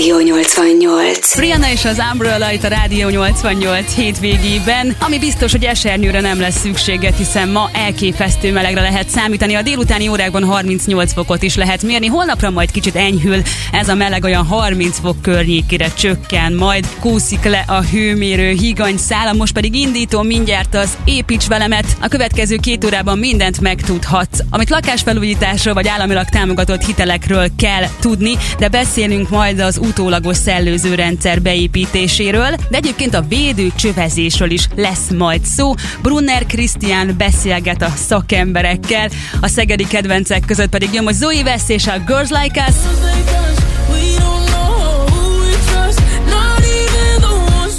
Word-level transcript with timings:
Rádió 0.00 0.20
88. 0.20 1.34
Rihanna 1.34 1.70
és 1.70 1.84
az 1.84 2.02
Umbrella 2.12 2.52
itt 2.52 2.64
a 2.64 2.68
Rádió 2.68 3.08
88 3.08 3.94
hétvégében, 3.94 4.96
ami 5.00 5.18
biztos, 5.18 5.52
hogy 5.52 5.64
esernyőre 5.64 6.20
nem 6.20 6.40
lesz 6.40 6.60
szükséget, 6.60 7.16
hiszen 7.16 7.48
ma 7.48 7.70
elképesztő 7.72 8.52
melegre 8.52 8.80
lehet 8.80 9.08
számítani. 9.08 9.54
A 9.54 9.62
délutáni 9.62 10.08
órákban 10.08 10.44
38 10.44 11.12
fokot 11.12 11.42
is 11.42 11.56
lehet 11.56 11.82
mérni, 11.82 12.06
holnapra 12.06 12.50
majd 12.50 12.70
kicsit 12.70 12.96
enyhül. 12.96 13.42
Ez 13.72 13.88
a 13.88 13.94
meleg 13.94 14.24
olyan 14.24 14.46
30 14.46 14.98
fok 15.00 15.22
környékére 15.22 15.92
csökken, 15.92 16.52
majd 16.52 16.86
kúszik 17.00 17.44
le 17.44 17.64
a 17.66 17.82
hőmérő 17.82 18.50
higany 18.50 18.96
szála, 18.96 19.32
most 19.32 19.52
pedig 19.52 19.74
indítom 19.74 20.26
mindjárt 20.26 20.74
az 20.74 20.96
építs 21.04 21.46
velemet. 21.46 21.96
A 22.00 22.08
következő 22.08 22.56
két 22.56 22.84
órában 22.84 23.18
mindent 23.18 23.60
megtudhatsz, 23.60 24.38
amit 24.50 24.70
lakásfelújításról 24.70 25.74
vagy 25.74 25.88
államilag 25.88 26.24
támogatott 26.24 26.84
hitelekről 26.84 27.48
kell 27.56 27.84
tudni, 28.00 28.36
de 28.58 28.68
beszélünk 28.68 29.28
majd 29.28 29.60
az 29.60 29.78
utólagos 29.90 30.36
szellőző 30.36 30.94
rendszer 30.94 31.42
beépítéséről, 31.42 32.50
de 32.70 32.76
egyébként 32.76 33.14
a 33.14 33.24
védő 33.28 33.72
csövezésről 33.76 34.50
is 34.50 34.68
lesz 34.76 35.08
majd 35.16 35.44
szó. 35.44 35.74
Brunner 36.02 36.46
Krisztián 36.46 37.14
beszélget 37.18 37.82
a 37.82 37.92
szakemberekkel, 38.06 39.08
a 39.40 39.48
szegedi 39.48 39.86
kedvencek 39.86 40.44
között 40.46 40.68
pedig 40.68 40.88
jön, 40.92 41.04
hogy 41.04 41.14
Zoe 41.14 41.42
West 41.42 41.70
és 41.70 41.86
a 41.86 41.98
Girls 42.06 42.28
Like 42.28 42.66
Us. 42.68 42.74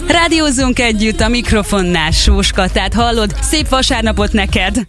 Rádiózzunk 0.08 0.80
együtt 0.80 1.22
a 1.22 1.28
mikrofonnál, 1.28 2.12
Sóska, 2.12 2.70
tehát 2.70 2.94
hallod, 2.94 3.36
szép 3.42 3.70
vasárnapot 3.70 4.32
neked! 4.32 4.88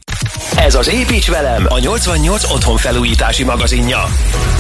Ez 0.57 0.75
az 0.75 0.89
Építs 0.89 1.31
velem, 1.31 1.67
a 1.69 1.79
88 1.79 2.51
otthon 2.51 2.77
felújítási 2.77 3.45
magazinja. 3.45 3.99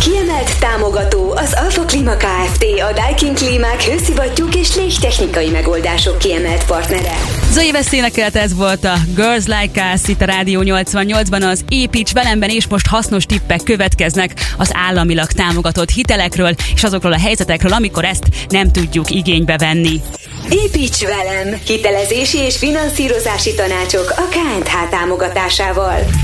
Kiemelt 0.00 0.58
támogató 0.58 1.32
az 1.36 1.54
Alfa 1.64 1.84
Klima 1.84 2.16
Kft. 2.16 2.64
A 2.90 2.92
Daikin 2.92 3.34
Klímák 3.34 3.82
hőszivattyúk 3.82 4.54
és 4.54 4.74
légtechnikai 4.74 5.50
megoldások 5.50 6.18
kiemelt 6.18 6.64
partnere. 6.64 7.12
Zoe 7.50 7.72
Veszénekelt 7.72 8.36
ez 8.36 8.54
volt 8.54 8.84
a 8.84 8.94
Girls 9.14 9.44
Like 9.44 9.92
Us 9.94 10.08
itt 10.08 10.20
a 10.20 10.24
Rádió 10.24 10.60
88-ban 10.64 11.50
az 11.50 11.64
Építs 11.68 12.12
velemben, 12.12 12.50
és 12.50 12.66
most 12.66 12.86
hasznos 12.86 13.26
tippek 13.26 13.62
következnek 13.62 14.34
az 14.58 14.70
államilag 14.74 15.32
támogatott 15.32 15.90
hitelekről 15.90 16.54
és 16.74 16.82
azokról 16.82 17.12
a 17.12 17.18
helyzetekről, 17.18 17.72
amikor 17.72 18.04
ezt 18.04 18.24
nem 18.48 18.72
tudjuk 18.72 19.10
igénybe 19.10 19.56
venni. 19.56 20.00
Építs 20.48 21.04
velem! 21.04 21.60
Hitelezési 21.66 22.38
és 22.38 22.56
finanszírozási 22.56 23.54
tanácsok 23.54 24.14
a 24.16 24.22
KNH 24.30 24.88
támogatásával. 24.90 25.71
Andrával. 25.72 26.21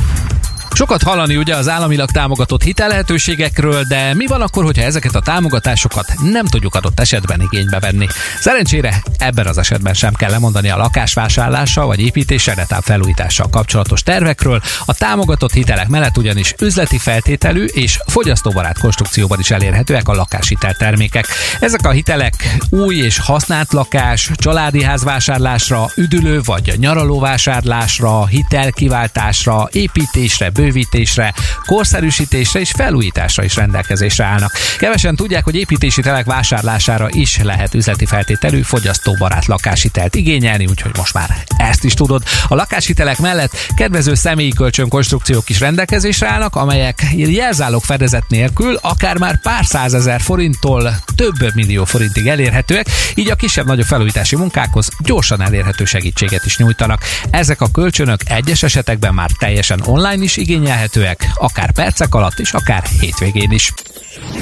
Sokat 0.79 1.03
hallani 1.03 1.37
ugye 1.37 1.57
az 1.57 1.69
államilag 1.69 2.11
támogatott 2.11 2.63
hitellehetőségekről, 2.63 3.83
de 3.83 4.15
mi 4.15 4.27
van 4.27 4.41
akkor, 4.41 4.65
hogyha 4.65 4.83
ezeket 4.83 5.15
a 5.15 5.21
támogatásokat 5.21 6.13
nem 6.31 6.47
tudjuk 6.47 6.75
adott 6.75 7.01
esetben 7.01 7.41
igénybe 7.41 7.79
venni? 7.79 8.07
Szerencsére 8.41 9.03
ebben 9.17 9.47
az 9.47 9.59
esetben 9.59 9.95
sem 9.95 10.15
kell 10.15 10.31
lemondani 10.31 10.71
a 10.71 10.77
lakásvásárlással 10.77 11.87
vagy 11.87 12.01
építéssel, 12.01 12.55
netán 12.55 12.81
felújítással 12.81 13.49
kapcsolatos 13.51 14.03
tervekről. 14.03 14.61
A 14.85 14.95
támogatott 14.95 15.53
hitelek 15.53 15.89
mellett 15.89 16.17
ugyanis 16.17 16.55
üzleti 16.61 16.99
feltételű 16.99 17.65
és 17.65 17.99
fogyasztóbarát 18.07 18.79
konstrukcióban 18.79 19.39
is 19.39 19.51
elérhetőek 19.51 20.09
a 20.09 20.15
lakáshitel 20.15 20.75
termékek. 20.75 21.27
Ezek 21.61 21.87
a 21.87 21.91
hitelek 21.91 22.57
új 22.71 22.97
és 22.97 23.19
használt 23.19 23.73
lakás, 23.73 24.31
családi 24.35 24.83
házvásárlásra, 24.83 25.91
üdülő 25.97 26.41
vagy 26.45 26.75
nyaralóvásárlásra, 26.77 28.27
hitelkiváltásra, 28.27 29.69
építésre, 29.73 30.51
bővítésre, 30.69 31.35
korszerűsítésre 31.67 32.61
és 32.61 32.71
felújításra 32.71 33.45
is 33.45 33.57
rendelkezésre 33.57 34.25
állnak. 34.25 34.53
Kevesen 34.79 35.17
tudják, 35.17 35.45
hogy 35.45 35.55
építési 35.55 36.01
telek 36.03 36.27
vásárlására 36.27 37.09
is 37.11 37.39
lehet 37.43 37.75
üzleti 37.75 38.07
feltételű 38.07 38.63
fogyasztóbarát 38.63 39.47
lakáshitelt 39.47 40.15
igényelni, 40.15 40.67
úgyhogy 40.67 40.91
most 40.97 41.15
már 41.15 41.45
ezt 41.57 41.85
is 41.85 41.95
tudod. 41.95 42.23
A 42.49 42.55
lakáshitelek 42.55 43.19
mellett 43.19 43.57
kedvező 43.77 44.15
személyi 44.15 44.53
kölcsönkonstrukciók 44.53 45.49
is 45.49 45.61
rendelkezésre 45.61 46.29
állnak, 46.29 46.57
amelyek 46.57 47.07
jelzálók 47.17 47.85
fedezet 47.85 48.25
nélkül 48.29 48.79
akár 48.81 49.19
már 49.19 49.41
pár 49.41 49.65
százezer 49.65 50.21
forinttól 50.21 50.97
több 51.15 51.55
millió 51.55 51.85
forintig 51.85 52.27
elérhetőek, 52.27 52.87
így 53.15 53.31
a 53.31 53.35
kisebb-nagyobb 53.35 53.87
felújítási 53.87 54.37
munkákhoz 54.37 54.89
gyorsan 54.99 55.43
elérhető 55.43 55.85
segítséget 55.85 56.45
is 56.45 56.57
nyújtanak. 56.57 57.03
Ezek 57.31 57.61
a 57.61 57.71
kölcsönök 57.73 58.21
egyes 58.25 58.63
esetekben 58.63 59.15
már 59.15 59.31
teljesen 59.39 59.81
online 59.85 60.23
is 60.23 60.37
igényelhetőek, 60.59 61.31
akár 61.35 61.71
percek 61.73 62.15
alatt 62.15 62.39
és 62.39 62.53
akár 62.53 62.83
hétvégén 63.01 63.51
is. 63.51 63.73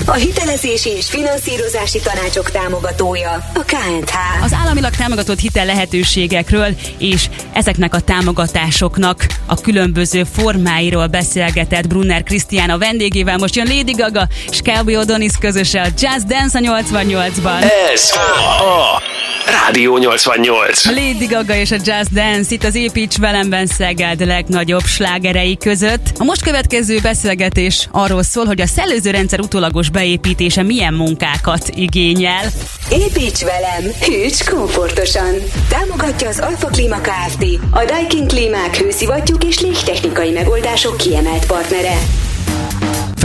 A 0.06 0.12
hitelezési 0.12 0.90
és 0.90 1.06
finanszírozási 1.06 2.00
tanácsok 2.00 2.50
támogatója 2.50 3.30
a 3.54 3.64
KNH. 3.64 4.44
Az 4.44 4.52
államilag 4.52 4.94
támogatott 4.94 5.38
hitel 5.38 5.64
lehetőségekről 5.64 6.76
és 6.98 7.28
ezeknek 7.52 7.94
a 7.94 8.00
támogatásoknak 8.00 9.26
a 9.46 9.60
különböző 9.60 10.24
formáiról 10.24 11.06
beszélgetett 11.06 11.86
Brunner 11.86 12.22
Krisztián 12.22 12.70
a 12.70 12.78
vendégével. 12.78 13.36
Most 13.36 13.56
jön 13.56 13.66
Lady 13.66 13.92
Gaga 13.92 14.28
és 14.50 14.60
Kelby 14.62 14.96
Odonis 14.96 15.32
közösen 15.40 15.84
a 15.84 15.88
Jazz 15.98 16.22
Dance 16.24 16.58
a 16.58 16.82
88-ban. 16.82 17.70
Ez 17.92 18.10
a, 18.12 18.64
a 18.64 19.02
Rádió 19.50 19.98
88. 19.98 20.84
Lady 20.84 21.26
Gaga 21.26 21.54
és 21.54 21.70
a 21.70 21.76
Jazz 21.84 22.06
Dance 22.12 22.54
itt 22.54 22.64
az 22.64 22.74
Építs 22.74 23.18
velemben 23.18 23.66
Szeged 23.66 24.26
legnagyobb 24.26 24.84
slágerei 24.84 25.56
között. 25.56 26.12
A 26.18 26.24
most 26.24 26.42
következő 26.42 26.98
beszélgetés 27.02 27.88
arról 27.92 28.22
szól, 28.22 28.44
hogy 28.44 28.60
a 28.60 28.66
szellőző 28.66 29.10
rendszer 29.10 29.40
utólagos 29.66 29.90
beépítése 29.90 30.62
milyen 30.62 30.94
munkákat 30.94 31.68
igényel. 31.74 32.44
Építs 32.90 33.40
velem, 33.40 33.92
hűts 34.00 34.44
komfortosan! 34.44 35.34
Támogatja 35.68 36.28
az 36.28 36.38
Alfa 36.38 36.66
Klima 36.66 37.00
Kft. 37.00 37.44
A 37.70 37.84
Daikin 37.84 38.26
Klímák 38.26 38.76
hőszivattyúk 38.76 39.44
és 39.44 39.60
légtechnikai 39.60 40.30
megoldások 40.30 40.96
kiemelt 40.96 41.46
partnere. 41.46 41.98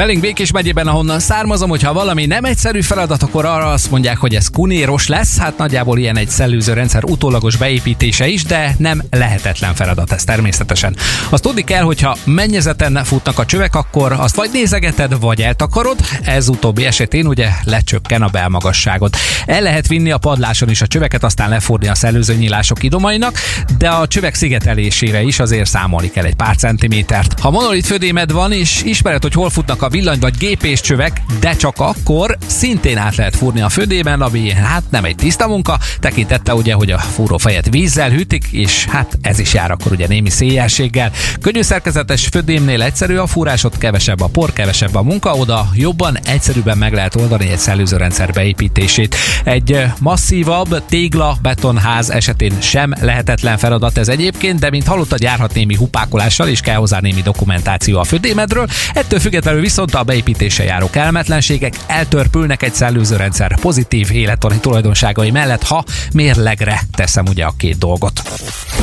Felénk 0.01 0.21
Békés 0.21 0.51
megyében, 0.51 0.87
ahonnan 0.87 1.19
származom, 1.19 1.69
hogyha 1.69 1.93
valami 1.93 2.25
nem 2.25 2.43
egyszerű 2.43 2.81
feladat, 2.81 3.23
akkor 3.23 3.45
arra 3.45 3.71
azt 3.71 3.91
mondják, 3.91 4.17
hogy 4.17 4.35
ez 4.35 4.47
kunéros 4.47 5.07
lesz. 5.07 5.37
Hát 5.37 5.57
nagyjából 5.57 5.97
ilyen 5.97 6.17
egy 6.17 6.29
szellőző 6.29 6.73
rendszer 6.73 7.03
utólagos 7.03 7.55
beépítése 7.55 8.27
is, 8.27 8.43
de 8.43 8.75
nem 8.77 9.01
lehetetlen 9.11 9.73
feladat 9.73 10.11
ez 10.11 10.23
természetesen. 10.23 10.95
Azt 11.29 11.43
tudni 11.43 11.63
kell, 11.63 11.81
hogyha 11.81 12.17
mennyezeten 12.23 13.03
futnak 13.03 13.39
a 13.39 13.45
csövek, 13.45 13.75
akkor 13.75 14.11
azt 14.11 14.35
vagy 14.35 14.49
nézegeted, 14.53 15.19
vagy 15.19 15.41
eltakarod. 15.41 15.97
Ez 16.23 16.49
utóbbi 16.49 16.85
esetén 16.85 17.27
ugye 17.27 17.49
lecsökken 17.63 18.21
a 18.21 18.27
belmagasságod. 18.27 19.13
El 19.45 19.61
lehet 19.61 19.87
vinni 19.87 20.11
a 20.11 20.17
padláson 20.17 20.69
is 20.69 20.81
a 20.81 20.87
csöveket, 20.87 21.23
aztán 21.23 21.49
lefordni 21.49 21.87
a 21.87 21.95
szellőző 21.95 22.33
nyílások 22.33 22.83
idomainak, 22.83 23.37
de 23.77 23.89
a 23.89 24.07
csövek 24.07 24.35
szigetelésére 24.35 25.21
is 25.21 25.39
azért 25.39 25.69
számolni 25.69 26.09
kell 26.09 26.25
egy 26.25 26.35
pár 26.35 26.55
centimétert. 26.55 27.39
Ha 27.39 27.51
monolit 27.51 27.85
födémed 27.85 28.31
van, 28.31 28.51
és 28.51 28.81
ismered, 28.83 29.21
hogy 29.21 29.33
hol 29.33 29.49
futnak 29.49 29.81
a 29.81 29.89
villany 29.91 30.19
vagy 30.19 30.37
gépés 30.37 30.81
csövek, 30.81 31.21
de 31.39 31.55
csak 31.55 31.79
akkor 31.79 32.37
szintén 32.47 32.97
át 32.97 33.15
lehet 33.15 33.35
fúrni 33.35 33.61
a 33.61 33.69
födében, 33.69 34.21
ami 34.21 34.51
hát 34.51 34.83
nem 34.89 35.05
egy 35.05 35.15
tiszta 35.15 35.47
munka, 35.47 35.79
tekintette 35.99 36.53
ugye, 36.53 36.73
hogy 36.73 36.91
a 36.91 36.97
fúrófejet 36.97 37.69
vízzel 37.69 38.09
hűtik, 38.09 38.47
és 38.51 38.85
hát 38.85 39.17
ez 39.21 39.39
is 39.39 39.53
jár 39.53 39.71
akkor 39.71 39.91
ugye 39.91 40.07
némi 40.07 40.29
széjjelséggel. 40.29 41.11
Könnyű 41.41 41.61
szerkezetes 41.61 42.27
födémnél 42.27 42.81
egyszerű 42.81 43.15
a 43.15 43.27
fúrás, 43.27 43.63
ott 43.63 43.77
kevesebb 43.77 44.21
a 44.21 44.27
por, 44.27 44.53
kevesebb 44.53 44.95
a 44.95 45.01
munka, 45.01 45.33
oda 45.33 45.69
jobban, 45.73 46.17
egyszerűbben 46.25 46.77
meg 46.77 46.93
lehet 46.93 47.15
oldani 47.15 47.49
egy 47.49 47.57
szellőzőrendszer 47.57 48.31
beépítését. 48.31 49.15
Egy 49.43 49.85
masszívabb 49.99 50.85
tégla 50.85 51.37
betonház 51.41 52.09
esetén 52.09 52.61
sem 52.61 52.93
lehetetlen 53.01 53.57
feladat 53.57 53.97
ez 53.97 54.07
egyébként, 54.07 54.59
de 54.59 54.69
mint 54.69 54.87
hallottad, 54.87 55.21
járhat 55.21 55.53
némi 55.53 55.75
hupákolással, 55.75 56.47
és 56.47 56.59
kell 56.59 56.75
hozzá 56.75 56.99
némi 56.99 57.21
dokumentáció 57.21 57.99
a 57.99 58.03
födémedről. 58.03 58.67
Ettől 58.93 59.19
függetlenül 59.19 59.63
viszont 59.71 59.93
a 59.93 60.03
beépítése 60.03 60.63
járó 60.63 60.89
kellemetlenségek 60.89 61.73
eltörpülnek 61.87 62.63
egy 62.63 62.73
szellőzőrendszer 62.73 63.59
pozitív 63.59 64.11
élettani 64.11 64.59
tulajdonságai 64.59 65.31
mellett, 65.31 65.63
ha 65.63 65.83
mérlegre 66.13 66.81
teszem 66.95 67.25
ugye 67.25 67.43
a 67.43 67.53
két 67.57 67.77
dolgot. 67.77 68.21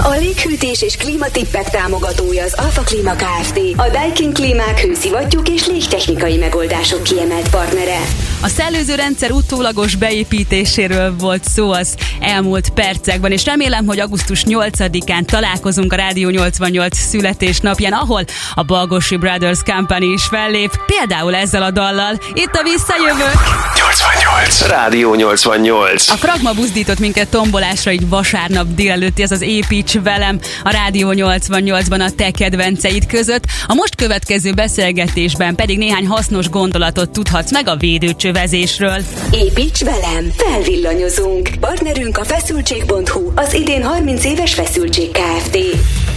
A 0.02 0.08
léghűtés 0.08 0.82
és 0.82 0.96
klímatippek 0.96 1.70
támogatója 1.70 2.44
az 2.44 2.54
Alfa 2.54 2.82
Klima 2.82 3.12
Kft. 3.12 3.60
A 3.76 3.88
Daikin 3.92 4.32
Klímák 4.32 4.80
hőszivattyúk 4.80 5.48
és 5.48 5.66
légtechnikai 5.66 6.36
megoldások 6.36 7.02
kiemelt 7.02 7.48
partnere. 7.50 7.98
A 8.40 8.48
szellőző 8.48 8.94
rendszer 8.94 9.30
utólagos 9.30 9.94
beépítéséről 9.94 11.16
volt 11.16 11.44
szó 11.44 11.70
az 11.70 11.94
elmúlt 12.20 12.70
percekben, 12.70 13.32
és 13.32 13.44
remélem, 13.44 13.86
hogy 13.86 14.00
augusztus 14.00 14.42
8-án 14.46 15.24
találkozunk 15.24 15.92
a 15.92 15.96
Rádió 15.96 16.28
88 16.28 16.98
születésnapján, 16.98 17.92
ahol 17.92 18.24
a 18.54 18.62
Balgosi 18.62 19.16
Brothers 19.16 19.58
Company 19.62 20.12
is 20.12 20.22
fellép, 20.22 20.70
például 20.86 21.34
ezzel 21.34 21.62
a 21.62 21.70
dallal. 21.70 22.18
Itt 22.34 22.52
a 22.52 22.62
Visszajövök! 22.62 23.32
88. 23.74 24.66
Rádió 24.66 25.14
88. 25.14 26.10
A 26.10 26.16
Fragma 26.16 26.52
buzdított 26.52 26.98
minket 26.98 27.28
tombolásra 27.28 27.92
így 27.92 28.08
vasárnap 28.08 28.74
délelőtti, 28.74 29.22
ez 29.22 29.32
az 29.32 29.40
Építs 29.40 29.98
velem 30.02 30.38
a 30.62 30.70
Rádió 30.70 31.12
88-ban 31.12 32.06
a 32.06 32.10
te 32.16 32.30
kedvenceid 32.30 33.06
között. 33.06 33.44
A 33.66 33.74
most 33.74 33.94
következő 33.94 34.52
beszélgetésben 34.52 35.54
pedig 35.54 35.78
néhány 35.78 36.06
hasznos 36.06 36.50
gondolatot 36.50 37.10
tudhatsz 37.10 37.52
meg 37.52 37.68
a 37.68 37.76
védőcső 37.76 38.27
védőcsövezésről. 38.32 39.02
Építs 39.32 39.84
velem, 39.84 40.32
felvillanyozunk. 40.36 41.50
Partnerünk 41.60 42.18
a 42.18 42.24
feszültség.hu, 42.24 43.32
az 43.34 43.54
idén 43.54 43.82
30 43.82 44.24
éves 44.24 44.54
feszültség. 44.54 45.17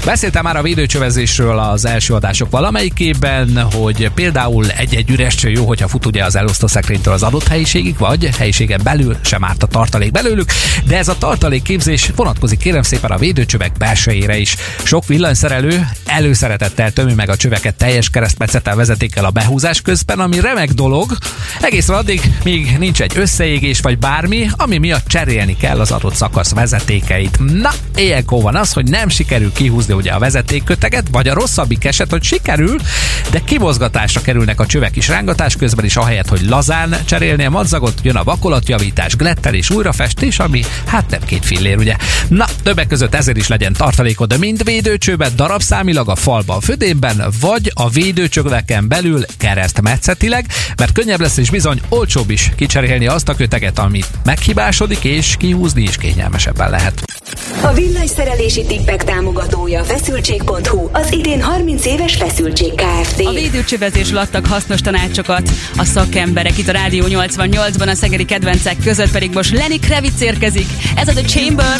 Beszéltem 0.06 0.44
már 0.44 0.56
a 0.56 0.62
védőcsövezésről 0.62 1.59
az 1.59 1.86
első 1.86 2.13
adások 2.13 2.50
valamelyikében, 2.50 3.62
hogy 3.62 4.12
például 4.15 4.65
egy-egy 4.69 5.09
üres 5.09 5.36
cső 5.36 5.50
jó, 5.50 5.65
hogyha 5.65 5.88
fut 5.88 6.06
ugye 6.06 6.24
az 6.24 6.36
elosztó 6.36 6.68
szekrénytől 6.68 7.13
az 7.13 7.24
adott 7.24 7.48
helyiségig, 7.48 7.98
vagy 7.98 8.25
helyiségen 8.38 8.80
belül 8.83 9.15
sem 9.21 9.44
árt 9.44 9.63
a 9.63 9.68
tartalék 9.68 10.12
belőlük, 10.12 10.51
de 10.88 10.98
ez 10.98 11.07
a 11.07 11.18
tartalékképzés 11.18 12.12
vonatkozik 12.15 12.59
kérem 12.59 12.81
szépen 12.81 13.12
a 13.12 13.18
védőcsövek 13.18 13.71
belsejére 13.77 14.38
is. 14.38 14.56
Sok 14.83 15.06
villanyszerelő 15.06 15.88
előszeretettel 16.06 16.92
tömi 16.92 17.13
meg 17.13 17.30
a 17.30 17.36
csöveket 17.36 17.75
teljes 17.75 18.09
keresztmetszettel 18.09 18.75
vezetékkel 18.75 19.25
a 19.25 19.30
behúzás 19.30 19.81
közben, 19.81 20.19
ami 20.19 20.39
remek 20.39 20.69
dolog, 20.69 21.18
egészen 21.62 21.95
addig, 21.95 22.21
míg 22.44 22.77
nincs 22.77 23.01
egy 23.01 23.18
összeégés 23.18 23.80
vagy 23.80 23.98
bármi, 23.98 24.50
ami 24.57 24.77
miatt 24.77 25.07
cserélni 25.07 25.57
kell 25.57 25.80
az 25.80 25.92
adott 25.92 26.15
szakasz 26.15 26.53
vezetékeit. 26.53 27.39
Na, 27.53 27.71
ilyenkor 27.95 28.42
van 28.42 28.56
az, 28.56 28.74
hogy 28.74 28.89
nem 28.89 29.09
sikerül 29.09 29.51
kihúzni 29.53 29.90
ugye 29.95 30.11
a 30.11 30.19
vezetékköteget, 30.19 31.07
vagy 31.11 31.27
a 31.27 31.33
rosszabbik 31.33 31.85
eset, 31.85 32.11
hogy 32.11 32.23
sikerül, 32.23 32.75
de 33.31 33.41
kimozgatásra 33.45 34.21
kerülnek 34.21 34.59
a 34.59 34.65
csövek 34.65 34.95
is 34.95 35.07
rángatás 35.07 35.55
közben 35.55 35.85
is, 35.85 35.95
ahelyett, 35.95 36.27
hogy 36.27 36.41
lazán 36.41 36.95
cserélni 37.05 37.45
a 37.45 37.49
madzagot, 37.49 37.99
jön 38.03 38.15
a 38.15 38.23
vakolatjavítás, 38.23 39.15
glettelés, 39.15 39.69
újrafestés, 39.69 40.39
ami 40.39 40.61
hát 40.85 41.09
nem 41.09 41.21
két 41.25 41.45
fillér, 41.45 41.77
ugye. 41.77 41.95
Na, 42.27 42.45
többek 42.63 42.88
között 42.88 43.15
ezért 43.15 43.38
is 43.38 43.47
legyen 43.47 43.73
tartalékod 43.73 44.39
mind 44.39 44.63
védőcsőben, 44.63 45.31
darabszámilag 45.35 46.09
a 46.09 46.15
falban, 46.15 46.59
födénben, 46.59 47.23
vagy 47.39 47.71
a 47.73 47.89
védőcsöveken 47.89 48.88
belül 48.88 49.25
keresztmetszetileg, 49.38 50.45
mert 50.77 50.91
könnyebb 50.91 51.19
lesz 51.19 51.38
és 51.38 51.49
bizony 51.49 51.81
olcsóbb 51.89 52.29
is 52.29 52.51
kicserélni 52.55 53.07
azt 53.07 53.29
a 53.29 53.35
köteget, 53.35 53.79
ami 53.79 54.01
meghibásodik, 54.23 55.03
és 55.03 55.35
kihúzni 55.38 55.81
is 55.81 55.97
kényelmesebben 55.97 56.69
lehet. 56.69 57.03
A 57.61 57.73
villanyszerelési 57.73 58.65
tippek 58.65 59.03
támogatója 59.03 59.80
feszültség.hu, 59.83 60.89
az 60.91 61.11
idén 61.13 61.41
30 61.41 61.85
éves 61.85 62.15
feszültség 62.15 62.73
Kft. 62.73 63.19
A 63.25 63.31
védőcsövezésről 63.31 64.19
adtak 64.19 64.45
hasznos 64.45 64.81
tanácsokat 64.81 65.49
a 65.77 65.83
szakemberek 65.83 66.57
itt 66.57 66.67
a 66.67 66.71
Rádió 66.71 67.03
88-ban, 67.07 67.87
a 67.87 67.95
szegedi 67.95 68.25
kedvencek 68.25 68.75
között 68.83 69.11
pedig 69.11 69.33
most 69.33 69.51
Lenny 69.51 69.79
Kravitz 69.81 70.21
érkezik. 70.21 70.67
Ez 70.95 71.07
a 71.07 71.11
The 71.11 71.23
Chamber. 71.23 71.79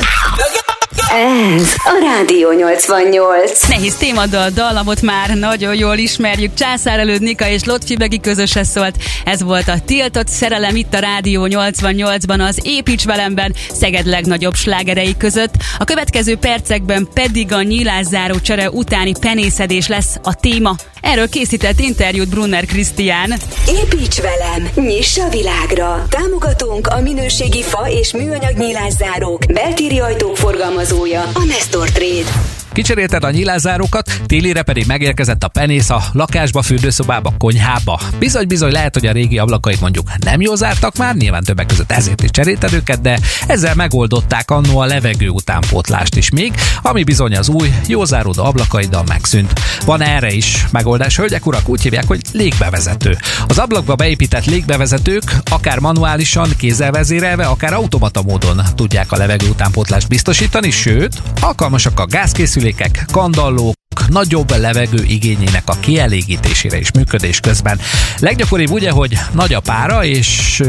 Ez 1.14 1.74
a 1.84 2.00
Rádió 2.02 2.52
88. 2.52 3.68
Nehéz 3.68 3.96
téma, 3.96 4.26
de 4.26 4.38
a 4.38 4.50
dallamot 4.50 5.02
már 5.02 5.30
nagyon 5.30 5.76
jól 5.76 5.98
ismerjük. 5.98 6.54
Császár 6.54 7.00
előtt 7.00 7.20
Nika 7.20 7.48
és 7.48 7.64
Lotfi 7.64 7.98
Begi 7.98 8.20
közösen 8.20 8.64
szólt. 8.64 8.96
Ez 9.26 9.44
volt 9.44 9.68
a 9.68 9.80
tiltott 9.86 10.28
szerelem 10.28 10.76
itt 10.76 10.94
a 10.94 11.00
Rádió 11.00 11.48
88-ban, 11.50 12.48
az 12.48 12.60
Építs 12.64 13.06
velemben, 13.06 13.56
Szeged 13.72 14.06
legnagyobb 14.06 14.56
slágerei 14.56 15.18
között. 15.18 15.54
A 15.80 15.84
következő 15.84 16.38
percekben 16.38 17.08
pedig 17.14 17.54
a 17.54 17.62
nyílászáró 17.62 18.40
csere 18.40 18.70
utáni 18.70 19.12
penészedés 19.20 19.88
lesz 19.88 20.16
a 20.24 20.36
téma. 20.36 20.76
Erről 21.02 21.30
készített 21.30 21.80
interjút 21.80 22.30
Brunner 22.30 22.66
Krisztián. 22.66 23.34
Építs 23.68 24.22
velem, 24.22 24.70
nyiss 24.76 25.18
a 25.18 25.30
világra. 25.30 26.06
Támogatónk 26.10 26.88
a 26.88 27.02
minőségi 27.02 27.64
fa 27.64 27.90
és 27.90 28.14
műanyag 28.14 28.58
nyílászárók, 28.58 29.46
beltéri 29.54 30.00
ajtók 30.00 30.38
forgalmazója, 30.38 31.22
a 31.22 31.44
Nestor 31.44 31.90
Trade. 31.90 32.61
Kicserélted 32.74 33.24
a 33.24 33.32
nyilázárókat, 33.32 34.12
télire 34.26 34.62
pedig 34.62 34.86
megérkezett 34.88 35.44
a 35.44 35.48
penész 35.48 35.90
a 35.90 36.04
lakásba, 36.14 36.62
fürdőszobába, 36.62 37.34
konyhába. 37.38 38.00
Bizony, 38.20 38.48
bizony 38.48 38.72
lehet, 38.72 38.94
hogy 38.94 39.06
a 39.06 39.12
régi 39.12 39.38
ablakait 39.38 39.82
mondjuk 39.82 40.08
nem 40.20 40.42
jól 40.42 40.56
zártak 40.56 40.98
már, 40.98 41.16
nyilván 41.16 41.44
többek 41.44 41.66
között 41.66 41.92
ezért 41.92 42.24
is 42.24 42.30
cserélted 42.30 42.74
őket, 42.74 43.02
de 43.02 43.20
ezzel 43.48 43.76
megoldották 43.76 44.52
annó 44.52 44.80
a 44.80 44.86
levegő 44.86 45.28
utánpótlást 45.28 46.16
is 46.16 46.30
még, 46.30 46.54
ami 46.82 47.04
bizony 47.04 47.36
az 47.36 47.50
új, 47.50 47.74
jó 47.88 48.06
záródó 48.06 48.44
ablakaiddal 48.44 49.04
megszűnt. 49.08 49.60
Van 49.86 50.02
erre 50.02 50.32
is 50.32 50.66
megoldás, 50.72 51.18
hölgyek, 51.18 51.46
urak, 51.46 51.70
úgy 51.70 51.82
hívják, 51.82 52.08
hogy 52.08 52.22
légbevezető. 52.32 53.18
Az 53.48 53.58
ablakba 53.58 53.96
beépített 53.96 54.46
légbevezetők 54.46 55.36
akár 55.52 55.80
manuálisan, 55.80 56.50
kézzel 56.58 56.92
vezérelve, 56.92 57.46
akár 57.46 57.74
automata 57.74 58.22
módon 58.22 58.62
tudják 58.76 59.12
a 59.12 59.18
levegő 59.18 59.50
utánpótlást 59.50 60.08
biztosítani, 60.08 60.72
sőt, 60.72 61.22
alkalmasak 61.42 62.00
a 62.00 62.06
gázkészülés 62.06 62.61
készülékek, 62.62 63.06
kandallók, 63.12 63.81
nagyobb 64.08 64.58
levegő 64.58 65.04
igényének 65.08 65.64
a 65.66 65.76
kielégítésére 65.80 66.80
és 66.80 66.92
működés 66.92 67.40
közben. 67.40 67.80
Leggyakoribb 68.20 68.72
ugye, 68.72 68.92
hogy 68.92 69.18
nagy 69.32 69.54
a 69.54 69.60
pára, 69.60 70.06
és 70.06 70.60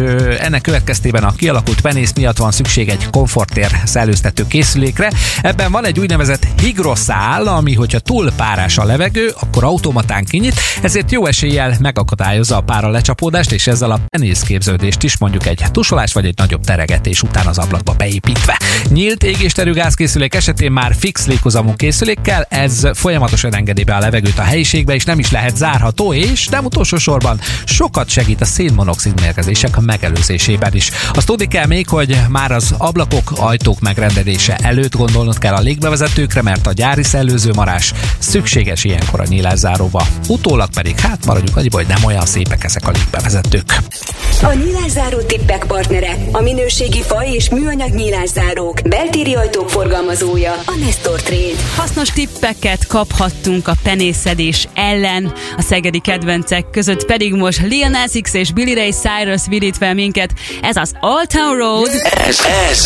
ennek 0.41 0.61
következtében 0.61 1.25
a 1.25 1.33
kialakult 1.33 1.81
penész 1.81 2.13
miatt 2.13 2.37
van 2.37 2.53
szükség 2.53 2.89
egy 2.89 3.11
komfortér 3.11 3.71
szellőztető 3.85 4.47
készülékre. 4.47 5.11
Ebben 5.43 5.73
van 5.73 5.85
egy 5.85 6.01
úgynevezett 6.01 6.47
higroszál, 6.61 7.47
ami 7.47 7.75
hogyha 7.75 7.99
túl 7.99 8.33
párás 8.33 8.79
a 8.79 8.85
levegő, 8.85 9.33
akkor 9.41 9.65
automatán 9.65 10.25
kinyit, 10.25 10.61
ezért 10.83 11.13
jó 11.13 11.27
eséllyel 11.27 11.77
megakadályozza 11.81 12.57
a 12.57 12.61
pára 12.61 12.89
lecsapódást, 12.89 13.53
és 13.53 13.67
ezzel 13.67 13.91
a 13.91 14.01
penész 14.09 14.41
képződést 14.41 15.03
is 15.03 15.19
mondjuk 15.19 15.47
egy 15.47 15.65
tusolás 15.71 16.13
vagy 16.13 16.27
egy 16.27 16.37
nagyobb 16.37 16.65
teregetés 16.65 17.23
után 17.23 17.47
az 17.47 17.59
ablakba 17.59 17.93
beépítve. 17.93 18.61
Nyílt 18.89 19.23
égésterű 19.23 19.73
gázkészülék 19.73 20.35
esetén 20.35 20.73
már 20.73 20.95
fix 20.99 21.27
lékozamú 21.27 21.75
készülékkel, 21.77 22.47
ez 22.49 22.81
folyamatosan 22.93 23.12
folyamatosan 23.13 23.55
engedi 23.55 23.85
be 23.85 23.95
a 23.95 23.99
levegőt 23.99 24.39
a 24.39 24.43
helyiségbe, 24.43 24.95
és 24.95 25.05
nem 25.05 25.19
is 25.19 25.31
lehet 25.31 25.57
zárható, 25.57 26.15
és 26.15 26.49
nem 26.49 26.65
utolsó 26.65 26.97
sorban 26.97 27.41
sokat 27.65 28.09
segít 28.09 28.41
a 28.41 28.45
szénmonoxid 28.45 29.21
mérgezések 29.21 29.81
megelőzésében 29.81 30.75
is. 30.75 30.91
Azt 31.13 31.27
tudni 31.27 31.49
kell 31.49 31.67
még, 31.67 31.89
hogy 31.89 32.21
már 32.29 32.51
az 32.51 32.75
ablakok, 32.79 33.33
ajtók 33.37 33.81
megrendelése 33.81 34.57
előtt 34.57 34.97
gondolnod 34.97 35.39
kell 35.39 35.55
a 35.55 35.61
légbevezetőkre, 35.61 36.43
mert 36.43 36.67
a 36.67 36.73
gyári 36.73 37.03
szellőző 37.03 37.51
marás 37.55 37.93
szükséges 38.19 38.85
ilyenkor 38.85 39.21
a 39.21 39.25
nyílászáróba. 39.29 40.07
Utólag 40.29 40.69
pedig, 40.75 41.01
hát 41.01 41.27
maradjuk 41.27 41.57
annyiba, 41.57 41.77
hogy 41.77 41.87
nem 41.87 42.05
olyan 42.05 42.27
szépek 42.27 42.65
ezek 42.65 42.89
a 42.89 42.91
légbevezetők. 42.91 43.77
A 44.43 44.53
nyílászáró 44.53 45.19
tippek 45.19 45.65
partnere, 45.65 46.17
a 46.33 46.41
minőségi 46.41 47.03
fa 47.03 47.25
és 47.25 47.51
műanyag 47.51 47.95
nyílászárók, 47.95 48.83
beltéri 48.89 49.35
ajtók 49.35 49.71
forgalmazója, 49.71 50.53
a 50.53 50.75
Nestor 50.85 51.23
Trade. 51.23 51.61
Hasznos 51.77 52.09
tippeket 52.09 52.87
kaphattunk 53.03 53.69
a 53.69 53.73
penészedés 53.83 54.69
ellen, 54.75 55.33
a 55.57 55.63
szegedi 55.63 55.99
kedvencek 55.99 56.71
között 56.71 57.05
pedig 57.07 57.35
most 57.35 57.61
Lil 57.63 57.89
Nas 57.89 58.11
X 58.23 58.35
és 58.35 58.53
Billy 58.53 58.75
Ray 58.75 58.91
Cyrus 58.91 59.41
vidít 59.49 59.77
fel 59.77 59.95
minket. 59.95 60.31
Ez 60.63 60.77
az 60.77 60.93
Old 61.01 61.27
Town 61.27 61.57
Road. 61.57 61.89
Ez, 62.29 62.41
ez 62.71 62.85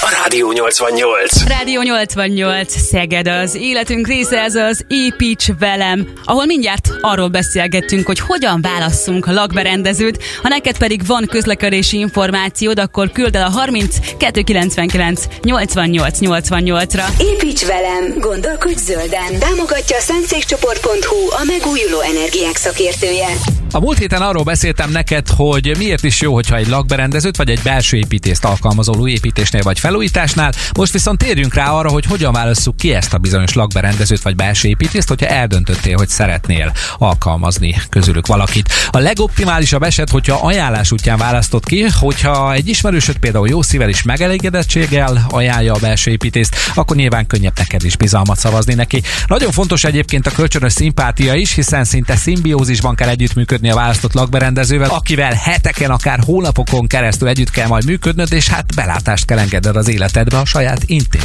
a 0.00 0.22
Rádió 0.22 0.52
88. 0.52 1.46
Rádió 1.46 1.82
88, 1.82 2.80
Szeged 2.80 3.28
az 3.28 3.54
életünk 3.54 4.06
része, 4.06 4.40
ez 4.40 4.54
az 4.54 4.84
Építs 4.88 5.46
velem, 5.58 6.08
ahol 6.24 6.44
mindjárt 6.44 6.90
arról 7.00 7.28
beszélgettünk, 7.28 8.06
hogy 8.06 8.20
hogyan 8.20 8.60
válasszunk 8.62 9.26
lakberendezőt. 9.26 10.22
Ha 10.42 10.48
neked 10.48 10.78
pedig 10.78 11.06
van 11.06 11.26
közlekedési 11.26 11.98
információd, 11.98 12.78
akkor 12.78 13.12
küld 13.12 13.36
el 13.36 13.46
a 13.46 13.50
30 13.50 13.96
299 14.18 15.22
88 15.42 16.18
88-ra. 16.20 17.04
Építs 17.18 17.66
velem, 17.66 18.14
gondolkodj 18.18 18.80
zölden. 18.80 19.37
Támogatja 19.38 19.96
a 19.96 20.00
szentszékcsoport.hu, 20.00 21.30
a 21.30 21.44
megújuló 21.44 22.00
energiák 22.00 22.56
szakértője. 22.56 23.57
A 23.72 23.80
múlt 23.80 23.98
héten 23.98 24.22
arról 24.22 24.42
beszéltem 24.42 24.90
neked, 24.90 25.28
hogy 25.28 25.74
miért 25.78 26.04
is 26.04 26.20
jó, 26.20 26.34
hogyha 26.34 26.56
egy 26.56 26.68
lakberendezőt 26.68 27.36
vagy 27.36 27.50
egy 27.50 27.60
belső 27.62 27.96
építést 27.96 28.44
alkalmazol 28.44 28.98
új 28.98 29.10
építésnél 29.10 29.62
vagy 29.62 29.78
felújításnál. 29.78 30.52
Most 30.76 30.92
viszont 30.92 31.18
térjünk 31.18 31.54
rá 31.54 31.70
arra, 31.70 31.90
hogy 31.90 32.04
hogyan 32.06 32.32
válasszuk 32.32 32.76
ki 32.76 32.94
ezt 32.94 33.14
a 33.14 33.18
bizonyos 33.18 33.52
lakberendezőt 33.52 34.22
vagy 34.22 34.36
belső 34.36 34.68
építést, 34.68 35.08
hogyha 35.08 35.26
eldöntöttél, 35.26 35.96
hogy 35.96 36.08
szeretnél 36.08 36.72
alkalmazni 36.98 37.74
közülük 37.88 38.26
valakit. 38.26 38.72
A 38.90 38.98
legoptimálisabb 38.98 39.82
eset, 39.82 40.10
hogyha 40.10 40.46
ajánlás 40.46 40.92
útján 40.92 41.18
választott 41.18 41.64
ki, 41.64 41.86
hogyha 42.00 42.52
egy 42.52 42.68
ismerősöd 42.68 43.18
például 43.18 43.48
jó 43.48 43.62
szívvel 43.62 43.88
és 43.88 44.02
megelégedettséggel 44.02 45.26
ajánlja 45.28 45.74
a 45.74 45.78
belső 45.78 46.10
építést, 46.10 46.56
akkor 46.74 46.96
nyilván 46.96 47.26
könnyebb 47.26 47.58
neked 47.58 47.84
is 47.84 47.96
bizalmat 47.96 48.38
szavazni 48.38 48.74
neki. 48.74 49.02
Nagyon 49.26 49.52
fontos 49.52 49.84
egyébként 49.84 50.26
a 50.26 50.30
kölcsönös 50.30 50.72
szimpátia 50.72 51.34
is, 51.34 51.54
hiszen 51.54 51.84
szinte 51.84 52.16
szimbiózisban 52.16 52.94
kell 52.94 53.08
együttműködni 53.08 53.57
a 53.62 53.74
választott 53.74 54.12
lakberendezővel, 54.12 54.90
akivel 54.90 55.32
heteken, 55.32 55.90
akár 55.90 56.18
hónapokon 56.24 56.86
keresztül 56.86 57.28
együtt 57.28 57.50
kell 57.50 57.66
majd 57.66 57.84
működnöd, 57.84 58.32
és 58.32 58.48
hát 58.48 58.74
belátást 58.74 59.24
kell 59.24 59.38
engedned 59.38 59.76
az 59.76 59.88
életedbe, 59.88 60.38
a 60.38 60.44
saját 60.44 60.82
intim 60.86 61.20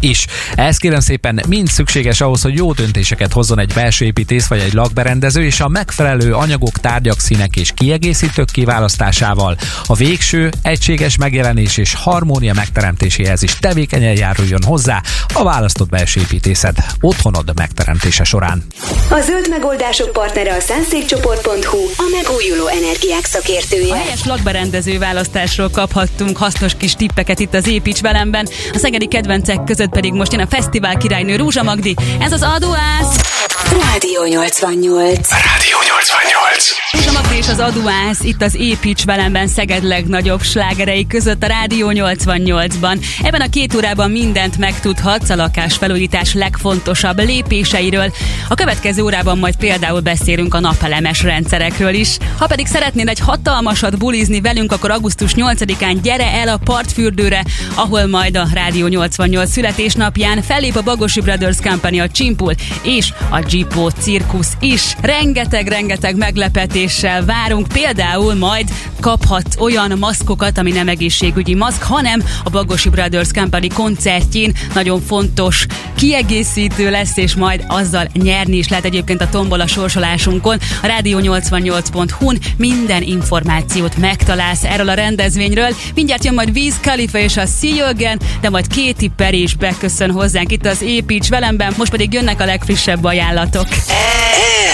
is. 0.00 0.26
Ez 0.54 0.76
kérem 0.76 1.00
szépen 1.00 1.42
mind 1.48 1.68
szükséges 1.68 2.20
ahhoz, 2.20 2.42
hogy 2.42 2.54
jó 2.54 2.72
döntéseket 2.72 3.32
hozzon 3.32 3.58
egy 3.58 3.72
belső 3.74 4.04
építész 4.04 4.46
vagy 4.46 4.58
egy 4.58 4.72
lakberendező, 4.72 5.44
és 5.44 5.60
a 5.60 5.68
megfelelő 5.68 6.34
anyagok, 6.34 6.78
tárgyak, 6.78 7.20
színek 7.20 7.56
és 7.56 7.72
kiegészítők 7.74 8.50
kiválasztásával 8.50 9.56
a 9.86 9.94
végső, 9.94 10.50
egységes 10.62 11.16
megjelenés 11.16 11.76
és 11.76 11.94
harmónia 11.94 12.54
megteremtéséhez 12.54 13.42
is 13.42 13.56
tevékenyen 13.58 14.16
járuljon 14.16 14.62
hozzá 14.62 15.02
a 15.34 15.44
választott 15.44 15.88
belső 15.88 16.20
építészed 16.20 16.76
otthonod 17.00 17.52
megteremtése 17.54 18.24
során. 18.24 18.62
A 19.10 19.20
zöld 19.20 19.46
megoldások 19.48 20.12
partnere 20.12 20.54
a 20.54 20.60
szentszékcsoport 20.60 21.41
szentszékcsoport.hu 21.42 22.04
a 22.04 22.08
megújuló 22.10 22.66
energiák 22.66 23.24
szakértője. 23.24 23.92
A 23.92 23.96
helyes 23.96 24.24
lakberendező 24.24 24.98
választásról 24.98 25.70
kaphattunk 25.70 26.36
hasznos 26.36 26.72
kis 26.76 26.94
tippeket 26.94 27.38
itt 27.38 27.54
az 27.54 27.66
Építs 27.66 28.00
velemben. 28.00 28.48
A 28.72 28.78
szegedi 28.78 29.06
kedvencek 29.06 29.64
között 29.64 29.90
pedig 29.90 30.12
most 30.12 30.32
jön 30.32 30.40
a 30.40 30.46
fesztivál 30.46 30.96
királynő 30.96 31.36
Rúzsa 31.36 31.62
Magdi. 31.62 31.96
Ez 32.20 32.32
az 32.32 32.42
adóász! 32.42 33.32
Rádió 33.70 34.24
88. 34.24 35.30
Rádió 35.30 35.76
88. 35.88 36.68
Rúzsa 36.90 37.12
Magdi 37.12 37.36
és 37.36 37.48
az 37.48 37.58
adóász 37.58 38.20
itt 38.22 38.42
az 38.42 38.54
Építs 38.54 39.04
velemben 39.04 39.48
Szeged 39.48 39.84
legnagyobb 39.84 40.42
slágerei 40.42 41.06
között 41.06 41.42
a 41.42 41.46
Rádió 41.46 41.90
88-ban. 41.92 43.04
Ebben 43.22 43.40
a 43.40 43.48
két 43.48 43.74
órában 43.74 44.10
mindent 44.10 44.58
megtudhatsz 44.58 45.30
a 45.30 45.36
lakásfelújítás 45.36 46.34
legfontosabb 46.34 47.18
lépéseiről. 47.18 48.12
A 48.48 48.54
következő 48.54 49.02
órában 49.02 49.38
majd 49.38 49.56
például 49.56 50.00
beszélünk 50.00 50.54
a 50.54 50.60
napelemes 50.60 51.22
rendszerekről 51.32 51.94
is. 51.94 52.16
Ha 52.38 52.46
pedig 52.46 52.66
szeretnél 52.66 53.08
egy 53.08 53.18
hatalmasat 53.18 53.98
bulizni 53.98 54.40
velünk, 54.40 54.72
akkor 54.72 54.90
augusztus 54.90 55.32
8-án 55.36 55.98
gyere 56.02 56.30
el 56.32 56.48
a 56.48 56.60
partfürdőre, 56.64 57.44
ahol 57.74 58.06
majd 58.06 58.36
a 58.36 58.46
Rádió 58.52 58.86
88 58.86 59.50
születésnapján 59.50 60.42
fellép 60.42 60.76
a 60.76 60.82
Bagosi 60.82 61.20
Brothers 61.20 61.56
Company, 61.60 62.00
a 62.00 62.08
Csimpul 62.08 62.54
és 62.82 63.12
a 63.30 63.40
Gipó 63.40 63.88
Cirkusz 63.88 64.52
is. 64.60 64.94
Rengeteg-rengeteg 65.00 66.16
meglepetéssel 66.16 67.24
várunk, 67.24 67.68
például 67.68 68.34
majd 68.34 68.68
kaphat 69.00 69.56
olyan 69.58 69.98
maszkokat, 69.98 70.58
ami 70.58 70.70
nem 70.70 70.88
egészségügyi 70.88 71.54
maszk, 71.54 71.82
hanem 71.82 72.22
a 72.44 72.50
Bagosi 72.50 72.88
Brothers 72.88 73.32
Company 73.32 73.68
koncertjén 73.74 74.52
nagyon 74.74 75.00
fontos 75.00 75.66
kiegészítő 75.96 76.90
lesz, 76.90 77.16
és 77.16 77.34
majd 77.34 77.64
azzal 77.68 78.08
nyerni 78.12 78.56
is 78.56 78.68
lehet 78.68 78.84
egyébként 78.84 79.20
a 79.20 79.28
tombola 79.28 79.66
sorsolásunkon. 79.66 80.58
A 80.82 80.86
Rádió 80.86 81.18
88.hu-n 81.22 82.38
minden 82.56 83.02
információt 83.02 83.96
megtalálsz 83.96 84.64
erről 84.64 84.88
a 84.88 84.94
rendezvényről. 84.94 85.76
Mindjárt 85.94 86.24
jön 86.24 86.34
majd 86.34 86.50
Wiz 86.56 86.78
Khalifa 86.80 87.18
és 87.18 87.36
a 87.36 87.44
Again, 87.88 88.18
de 88.40 88.50
majd 88.50 88.66
Katy 88.74 89.10
Perry 89.16 89.42
is 89.42 89.54
beköszön 89.54 90.10
hozzánk 90.10 90.52
itt 90.52 90.66
az 90.66 90.82
Építs 90.82 91.28
velemben, 91.28 91.74
most 91.76 91.90
pedig 91.90 92.12
jönnek 92.12 92.40
a 92.40 92.44
legfrissebb 92.44 93.04
ajánlatok. 93.04 93.66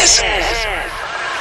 Ez 0.02 0.20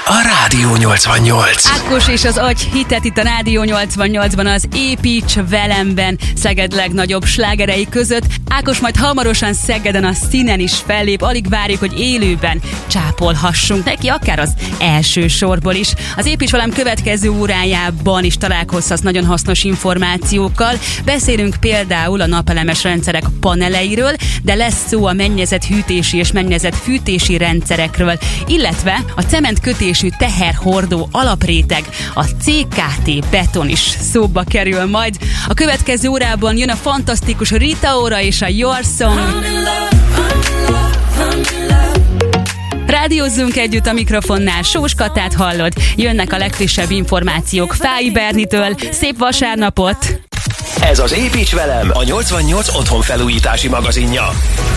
a 0.09 0.21
Rádió 0.21 0.75
88. 0.75 1.65
Ákos 1.65 2.07
és 2.07 2.23
az 2.23 2.37
agy 2.37 2.59
hitet 2.59 3.05
itt 3.05 3.17
a 3.17 3.21
Rádió 3.21 3.63
88-ban 3.65 4.53
az 4.55 4.67
Építs 4.73 5.33
velemben 5.49 6.19
Szeged 6.35 6.73
legnagyobb 6.73 7.25
slágerei 7.25 7.87
között. 7.89 8.23
Ákos 8.49 8.79
majd 8.79 8.95
hamarosan 8.95 9.53
Szegeden 9.53 10.03
a 10.03 10.13
színen 10.13 10.59
is 10.59 10.73
fellép, 10.75 11.21
alig 11.21 11.49
várjuk, 11.49 11.79
hogy 11.79 11.99
élőben 11.99 12.61
csápolhassunk 12.87 13.85
neki, 13.85 14.07
akár 14.07 14.39
az 14.39 14.53
első 14.79 15.27
sorból 15.27 15.73
is. 15.73 15.93
Az 16.17 16.25
Építs 16.25 16.51
velem 16.51 16.71
következő 16.71 17.29
órájában 17.29 18.23
is 18.23 18.37
találkozhatsz 18.37 19.01
nagyon 19.01 19.25
hasznos 19.25 19.63
információkkal. 19.63 20.73
Beszélünk 21.05 21.55
például 21.59 22.21
a 22.21 22.27
napelemes 22.27 22.83
rendszerek 22.83 23.23
paneleiről, 23.39 24.15
de 24.43 24.55
lesz 24.55 24.87
szó 24.87 25.05
a 25.05 25.13
mennyezet 25.13 25.65
hűtési 25.65 26.17
és 26.17 26.31
mennyezet 26.31 26.75
fűtési 26.75 27.37
rendszerekről, 27.37 28.17
illetve 28.47 29.03
a 29.15 29.21
cement 29.21 29.59
méretésű 30.01 30.09
teherhordó 30.17 31.07
alapréteg, 31.11 31.83
a 32.13 32.23
CKT 32.23 33.29
beton 33.29 33.69
is 33.69 33.79
szóba 33.79 34.43
kerül 34.43 34.85
majd. 34.85 35.15
A 35.47 35.53
következő 35.53 36.07
órában 36.09 36.57
jön 36.57 36.69
a 36.69 36.75
fantasztikus 36.75 37.51
Rita 37.51 37.97
Ora 37.97 38.21
és 38.21 38.41
a 38.41 38.47
Your 38.47 38.83
Song. 38.97 39.19
Rádiózzunk 42.87 43.57
együtt 43.57 43.85
a 43.85 43.93
mikrofonnál, 43.93 44.61
Sós 44.61 44.95
Katát 44.95 45.33
hallod. 45.33 45.73
Jönnek 45.95 46.33
a 46.33 46.37
legfrissebb 46.37 46.91
információk 46.91 47.73
Fái 47.73 48.11
Bernitől. 48.11 48.75
Szép 48.91 49.17
vasárnapot! 49.17 50.26
Ez 50.79 51.00
az 51.00 51.13
Építs 51.13 51.55
velem, 51.55 51.91
a 51.93 52.03
88 52.03 52.75
otthon 52.75 53.01
felújítási 53.01 53.67
magazinja. 53.67 54.29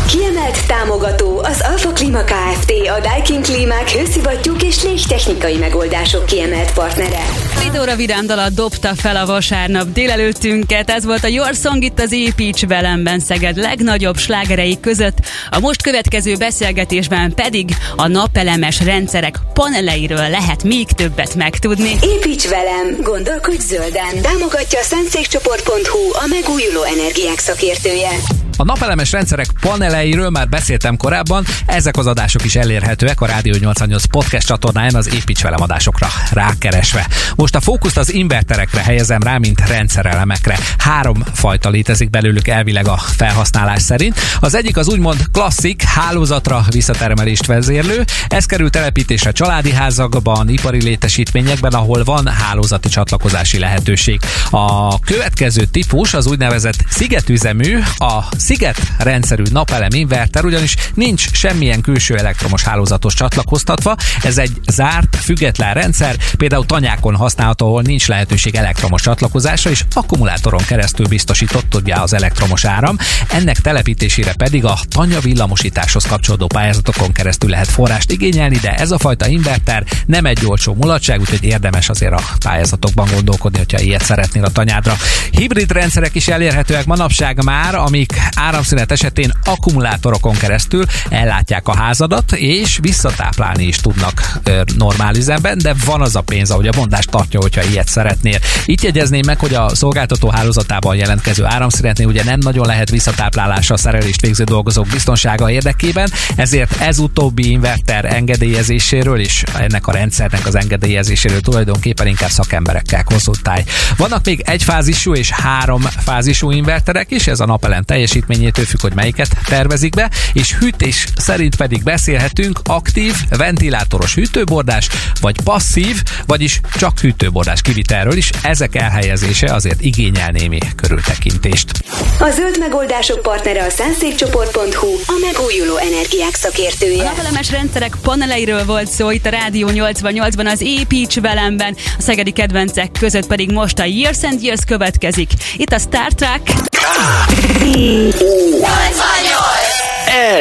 Kiemelt 0.09 0.67
támogató 0.67 1.39
az 1.39 1.65
Alfa 1.71 1.93
Klima 1.93 2.25
Kft. 2.25 2.73
A 2.97 3.01
Daikin 3.01 3.43
Klímák 3.43 3.91
hőszivattyúk 3.91 4.63
és 4.63 4.83
légtechnikai 4.83 5.57
megoldások 5.57 6.27
kiemelt 6.27 6.73
partnere. 6.73 7.25
Lidóra 7.63 7.97
Vidám 7.97 8.27
dalat 8.27 8.55
dobta 8.55 8.95
fel 8.95 9.17
a 9.17 9.27
vasárnap 9.27 9.93
délelőttünket. 9.93 10.91
Ez 10.91 11.05
volt 11.05 11.25
a 11.25 11.29
Your 11.29 11.55
Song 11.55 11.83
itt 11.83 12.01
az 12.01 12.13
Építs 12.13 12.67
velemben 12.67 13.21
Szeged 13.21 13.57
legnagyobb 13.57 14.17
slágerei 14.17 14.81
között. 14.81 15.19
A 15.51 15.59
most 15.59 15.83
következő 15.83 16.37
beszélgetésben 16.37 17.35
pedig 17.35 17.71
a 17.97 18.07
napelemes 18.07 18.81
rendszerek 18.81 19.39
paneleiről 19.55 20.29
lehet 20.29 20.63
még 20.63 20.87
többet 20.87 21.35
megtudni. 21.35 21.97
Építs 22.03 22.49
velem, 22.49 22.97
gondolkodj 23.03 23.63
zölden. 23.67 24.21
Támogatja 24.23 24.79
a 24.79 24.83
szentszékcsoport.hu 24.83 25.80
a 26.13 26.27
megújuló 26.27 26.83
energiák 26.83 27.39
szakértője. 27.39 28.40
A 28.57 28.65
napelemes 28.65 29.13
rendszerek 29.13 29.47
paneleiről 29.61 30.31
már 30.31 30.49
beszéltem 30.49 30.97
korábban, 30.97 31.45
ezek 31.67 31.97
az 31.97 32.07
adások 32.07 32.45
is 32.45 32.57
elérhetőek 32.57 33.21
a 33.21 33.27
Rádió 33.27 33.55
88 33.61 34.05
podcast 34.05 34.47
csatornáján 34.47 34.95
az 34.95 35.15
Építs 35.15 35.43
velem 35.43 35.63
adásokra 35.63 36.09
rákeresve. 36.33 37.07
Most 37.35 37.55
a 37.55 37.61
fókuszt 37.61 37.99
az 37.99 38.13
inverterekre 38.13 38.83
helyezem 38.83 39.23
rá, 39.23 39.39
mint 39.39 39.69
rendszerelemekre. 39.69 40.59
Három 40.79 41.25
fajta 41.33 41.71
létezik 41.71 42.11
belőlük 42.11 42.49
elvileg 42.49 42.89
a 42.89 42.97
felhasználás 42.97 43.83
szerint. 43.83 44.21
Az 44.41 44.55
egyik 44.55 44.77
az 44.77 44.89
úgymond 44.89 45.25
klasszik 45.33 45.83
hálózatra 45.83 46.65
visszatermelést 46.71 47.47
vezérlő. 47.47 48.05
Ez 48.29 48.47
kerül 48.47 48.71
telepítésre 48.71 49.33
családi 49.33 49.73
házakban, 49.73 50.49
ipari 50.49 50.83
létesítményekben, 50.83 51.73
ahol 51.73 52.05
van 52.05 52.27
hálózati 52.27 52.89
csatlakozási 52.89 53.59
lehetőség. 53.59 54.21
A 54.51 54.99
következő 54.99 55.65
típus 55.65 56.15
az 56.15 56.27
úgynevezett 56.27 56.85
szigetüzemű, 56.89 57.79
a 57.99 58.25
sziget 58.51 58.81
rendszerű 58.99 59.43
napelem 59.53 59.89
inverter, 59.93 60.45
ugyanis 60.45 60.75
nincs 60.95 61.33
semmilyen 61.33 61.81
külső 61.81 62.17
elektromos 62.17 62.63
hálózatos 62.63 63.15
csatlakoztatva. 63.15 63.97
Ez 64.23 64.39
egy 64.39 64.61
zárt, 64.67 65.17
független 65.17 65.75
rendszer, 65.75 66.17
például 66.37 66.67
tanyákon 66.67 67.17
használható, 67.17 67.67
ahol 67.67 67.83
nincs 67.83 68.09
lehetőség 68.09 68.55
elektromos 68.55 69.03
csatlakozásra, 69.03 69.71
és 69.71 69.85
akkumulátoron 69.93 70.63
keresztül 70.67 71.07
biztosított 71.07 71.75
ugye 71.75 71.95
az 71.95 72.13
elektromos 72.13 72.65
áram. 72.65 72.97
Ennek 73.29 73.61
telepítésére 73.61 74.33
pedig 74.33 74.65
a 74.65 74.79
tanya 74.89 75.21
villamosításhoz 75.21 76.05
kapcsolódó 76.05 76.47
pályázatokon 76.47 77.13
keresztül 77.13 77.51
lehet 77.51 77.69
forrást 77.69 78.11
igényelni, 78.11 78.57
de 78.57 78.75
ez 78.75 78.91
a 78.91 78.99
fajta 78.99 79.27
inverter 79.27 79.85
nem 80.07 80.25
egy 80.25 80.41
olcsó 80.45 80.75
mulatság, 80.75 81.21
úgyhogy 81.21 81.45
érdemes 81.45 81.89
azért 81.89 82.13
a 82.13 82.23
pályázatokban 82.45 83.09
gondolkodni, 83.15 83.59
hogyha 83.59 83.81
ilyet 83.81 84.05
szeretnél 84.05 84.45
a 84.45 84.51
tanyádra. 84.51 84.97
Hibrid 85.31 85.73
rendszerek 85.73 86.15
is 86.15 86.29
elérhetőek 86.29 86.87
manapság 86.87 87.45
már, 87.45 87.75
amik 87.75 88.13
áramszünet 88.37 88.93
esetén 88.93 89.33
akkumulátorokon 89.45 90.35
keresztül 90.35 90.85
ellátják 91.09 91.69
a 91.69 91.77
házadat, 91.77 92.33
és 92.33 92.79
visszatáplálni 92.81 93.65
is 93.65 93.77
tudnak 93.77 94.33
ö, 94.45 94.61
normál 94.77 95.17
üzemben, 95.17 95.59
de 95.59 95.75
van 95.85 96.01
az 96.01 96.17
a 96.17 96.21
pénz, 96.21 96.51
ahogy 96.51 96.67
a 96.67 96.73
mondás 96.77 97.05
tartja, 97.05 97.41
hogyha 97.41 97.63
ilyet 97.63 97.89
szeretnél. 97.89 98.39
Itt 98.65 98.83
jegyezném 98.83 99.23
meg, 99.27 99.39
hogy 99.39 99.55
a 99.55 99.75
szolgáltató 99.75 100.29
hálózatában 100.29 100.97
jelentkező 100.97 101.45
áramszünetnél 101.45 102.07
ugye 102.07 102.25
nem 102.25 102.39
nagyon 102.39 102.67
lehet 102.67 102.91
visszatáplálásra 102.91 103.77
szerelést 103.77 104.21
végző 104.21 104.45
dolgozók 104.45 104.87
biztonsága 104.87 105.51
érdekében, 105.51 106.11
ezért 106.37 106.81
ez 106.81 106.99
utóbbi 106.99 107.51
inverter 107.51 108.05
engedélyezéséről 108.05 109.21
és 109.21 109.43
ennek 109.59 109.87
a 109.87 109.93
rendszernek 109.93 110.47
az 110.47 110.55
engedélyezéséről 110.55 111.41
tulajdonképpen 111.41 112.07
inkább 112.07 112.31
szakemberekkel 112.31 113.05
konzultálj. 113.05 113.63
Vannak 113.97 114.25
még 114.25 114.43
egyfázisú 114.47 115.15
és 115.15 115.31
három 115.31 115.81
fázisú 115.81 116.51
inverterek 116.51 117.11
is, 117.11 117.27
ez 117.27 117.41
a 117.41 117.47
napelem 117.47 117.83
teljesítményétől 118.21 118.65
függ, 118.65 118.81
hogy 118.81 118.95
melyiket 118.95 119.29
tervezik 119.47 119.95
be, 119.95 120.11
és 120.33 120.55
hűtés 120.55 121.07
szerint 121.17 121.57
pedig 121.57 121.83
beszélhetünk 121.83 122.61
aktív, 122.65 123.15
ventilátoros 123.29 124.15
hűtőbordás, 124.15 124.89
vagy 125.21 125.41
passzív, 125.45 126.03
vagyis 126.27 126.61
csak 126.79 126.99
hűtőbordás 127.01 127.61
kivitelről 127.63 128.17
is. 128.17 128.31
Ezek 128.43 128.75
elhelyezése 128.75 129.55
azért 129.55 129.81
igényel 129.81 130.31
némi 130.31 130.59
körültekintést. 130.77 131.71
A 132.19 132.31
zöld 132.31 132.59
megoldások 132.59 133.23
partnere 133.23 133.65
a 133.65 133.71
szentszékcsoport.hu 133.71 134.89
a 135.07 135.19
megújuló 135.21 135.77
energiák 135.77 136.33
A 136.33 136.37
szakértője. 136.37 137.03
napelemes 137.03 137.51
rendszerek 137.51 137.97
paneleiről 138.03 138.65
volt 138.65 138.91
szó 138.91 139.11
itt 139.11 139.27
a 139.27 139.31
Rádió 139.31 139.69
88-ban, 139.73 140.53
az 140.53 140.61
Építs 140.61 141.21
velemben, 141.21 141.77
a 141.99 142.03
szegedi 142.03 142.31
kedvencek 142.31 142.91
között 142.99 143.27
pedig 143.27 143.51
most 143.51 143.79
a 143.79 143.85
Years 143.85 144.23
and 144.23 144.43
Years 144.43 144.61
következik. 144.67 145.31
Itt 145.57 145.73
a 145.73 145.79
Star 145.79 146.13
Trek, 146.13 146.70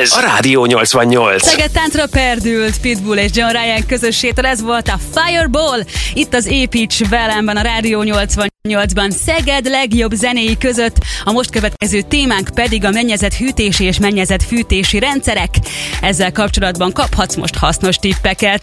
Ez 0.02 0.12
a 0.14 0.20
Rádió 0.20 0.66
88. 0.66 1.44
Szeged 1.44 1.72
táncra 1.72 2.08
perdült 2.12 2.80
Pitbull 2.82 3.18
és 3.18 3.32
John 3.34 3.52
Ryan 3.52 3.86
közössétől, 3.88 4.46
ez 4.46 4.62
volt 4.62 4.88
a 4.88 5.00
Fireball, 5.14 5.84
itt 6.14 6.34
az 6.34 6.46
Építs 6.46 7.10
velemben 7.10 7.58
a 7.58 7.62
Rádió 7.62 8.02
88 8.02 8.49
8-ban 8.68 9.12
Szeged 9.12 9.66
legjobb 9.66 10.12
zenéi 10.12 10.58
között, 10.58 10.96
a 11.24 11.32
most 11.32 11.50
következő 11.50 12.02
témánk 12.02 12.50
pedig 12.54 12.86
a 12.86 12.90
mennyezet 12.90 13.34
hűtési 13.34 13.84
és 13.84 14.00
mennyezet 14.00 14.44
fűtési 14.44 15.00
rendszerek. 15.00 15.50
Ezzel 16.02 16.32
kapcsolatban 16.32 16.92
kaphatsz 16.92 17.36
most 17.36 17.56
hasznos 17.56 17.96
tippeket. 17.96 18.62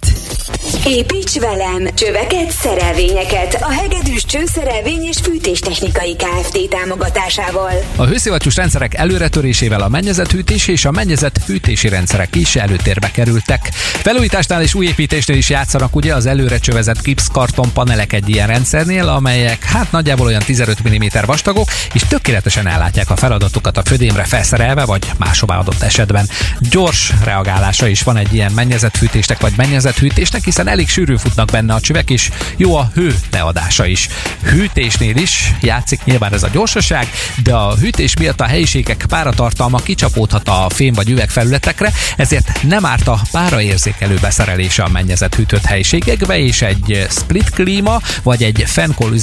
Építs 0.87 1.39
velem 1.39 1.89
csöveket, 1.95 2.51
szerelvényeket 2.51 3.55
a 3.61 3.71
Hegedűs 3.71 4.25
Csőszerelvény 4.25 5.03
és 5.03 5.17
Fűtéstechnikai 5.23 6.17
Kft. 6.17 6.69
támogatásával. 6.69 7.73
A 7.97 8.05
hőszivattyús 8.05 8.57
rendszerek 8.57 8.95
előretörésével 8.95 9.81
a 9.81 9.89
mennyezethűtési 9.89 10.73
és 10.73 10.85
a 10.85 10.91
mennyezet 10.91 11.41
fűtési 11.45 11.89
rendszerek 11.89 12.35
is 12.35 12.57
előtérbe 12.57 13.11
kerültek. 13.11 13.71
Felújításnál 13.75 14.63
és 14.63 14.75
újépítésnél 14.75 15.37
is 15.37 15.51
játszanak 15.51 15.97
ugye 15.97 16.15
az 16.15 16.27
előre 16.27 16.59
csövezett 16.59 17.03
gipszkarton 17.03 17.73
panelek 17.73 18.13
egy 18.13 18.29
ilyen 18.29 18.47
rendszernél, 18.47 19.09
amelyek 19.09 19.65
hát 19.65 19.86
nagyjából 19.91 20.27
olyan 20.27 20.43
15 20.43 20.89
mm 20.89 21.05
vastagok, 21.25 21.69
és 21.93 22.03
tökéletesen 22.09 22.67
ellátják 22.67 23.11
a 23.11 23.17
feladatukat 23.17 23.77
a 23.77 23.83
födémre 23.85 24.25
felszerelve, 24.25 24.85
vagy 24.85 25.11
máshová 25.17 25.59
adott 25.59 25.83
esetben. 25.83 26.29
Gyors 26.61 27.13
reagálása 27.25 27.87
is 27.87 28.03
van 28.03 28.17
egy 28.17 28.35
ilyen 28.35 28.53
mennyezetfűtésnek 28.53 29.41
vagy 29.41 29.53
mennyezethűtésnek, 29.57 30.45
hiszen 30.45 30.69
elég 30.69 30.89
sűrűn 30.89 31.19
futnak 31.19 31.51
benne 31.51 31.75
a 31.75 31.81
csövek, 31.81 32.11
és 32.11 32.31
jó 32.57 32.77
a 32.77 32.91
hő 32.95 33.15
leadása 33.31 33.87
is. 33.87 34.09
Hűtésnél 34.43 35.17
is 35.17 35.53
játszik 35.61 36.05
nyilván 36.05 36.33
ez 36.33 36.43
a 36.43 36.49
gyorsaság, 36.49 37.09
de 37.43 37.55
a 37.55 37.77
hűtés 37.77 38.17
miatt 38.17 38.41
a 38.41 38.47
helyiségek 38.47 39.05
páratartalma 39.09 39.79
kicsapódhat 39.79 40.49
a 40.49 40.67
fém 40.69 40.93
vagy 40.93 41.11
üvegfelületekre, 41.11 41.93
ezért 42.17 42.63
nem 42.63 42.85
árt 42.85 43.09
a 43.09 43.21
páraérzékelő 43.31 44.19
beszerelése 44.21 44.83
a 44.83 44.89
mennyezet 44.89 45.35
hűtött 45.35 45.65
helyiségekbe, 45.65 46.39
és 46.39 46.63
egy 46.63 47.07
split 47.11 47.51
klíma 47.51 48.01
vagy 48.23 48.43
egy 48.43 48.65
fenkol 48.67 49.15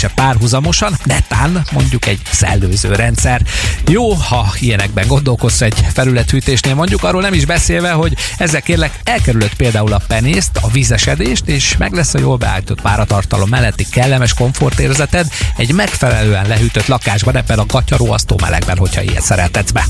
üzemeltetése 0.00 0.10
párhuzamosan, 0.14 0.96
netán 1.04 1.64
mondjuk 1.72 2.06
egy 2.06 2.20
szellőző 2.32 2.94
rendszer. 2.94 3.42
Jó, 3.88 4.12
ha 4.12 4.52
ilyenekben 4.58 5.06
gondolkozz 5.06 5.62
egy 5.62 5.74
felülethűtésnél 5.92 6.74
mondjuk, 6.74 7.04
arról 7.04 7.20
nem 7.20 7.32
is 7.32 7.44
beszélve, 7.44 7.90
hogy 7.90 8.16
ezzel 8.38 8.62
kérlek 8.62 8.98
elkerülött 9.04 9.54
például 9.54 9.92
a 9.92 10.00
penészt, 10.06 10.50
a 10.60 10.70
vízesedést, 10.70 11.46
és 11.46 11.76
meg 11.76 11.92
lesz 11.92 12.14
a 12.14 12.18
jól 12.18 12.36
beállított 12.36 12.80
páratartalom 12.80 13.48
melletti 13.48 13.86
kellemes 13.90 14.34
komfortérzeted 14.34 15.26
egy 15.56 15.72
megfelelően 15.72 16.48
lehűtött 16.48 16.86
lakásban, 16.86 17.36
ebben 17.36 17.58
a 17.58 17.66
gatyaró 17.66 18.16
melegben, 18.40 18.76
hogyha 18.76 19.02
ilyet 19.02 19.22
szeretetsz 19.22 19.70
be. 19.70 19.84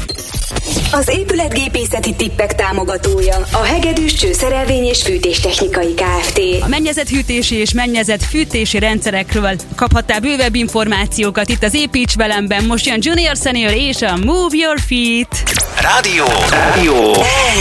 Az 0.92 1.08
épületgépészeti 1.08 2.14
tippek 2.14 2.54
támogatója 2.54 3.36
a 3.52 3.62
Hegedűs 3.62 4.14
Csőszerelvény 4.14 4.84
és 4.84 5.02
Fűtéstechnikai 5.02 5.94
Kft. 5.94 6.40
A 6.60 6.68
mennyezethyűtési 6.68 7.54
és 7.54 7.72
mennyezet-fűtési 7.72 8.78
rendszerekről 8.78 9.56
kaphattál 10.00 10.30
bővebb 10.30 10.54
információkat 10.54 11.48
itt 11.48 11.62
az 11.62 11.74
Építs 11.74 12.14
velemben. 12.14 12.64
Most 12.64 12.86
jön 12.86 12.98
Junior 13.00 13.36
Senior 13.36 13.72
és 13.72 14.02
a 14.02 14.16
Move 14.16 14.56
Your 14.56 14.78
Feet. 14.86 15.42
Rádió, 15.80 16.24
rádió. 16.50 17.12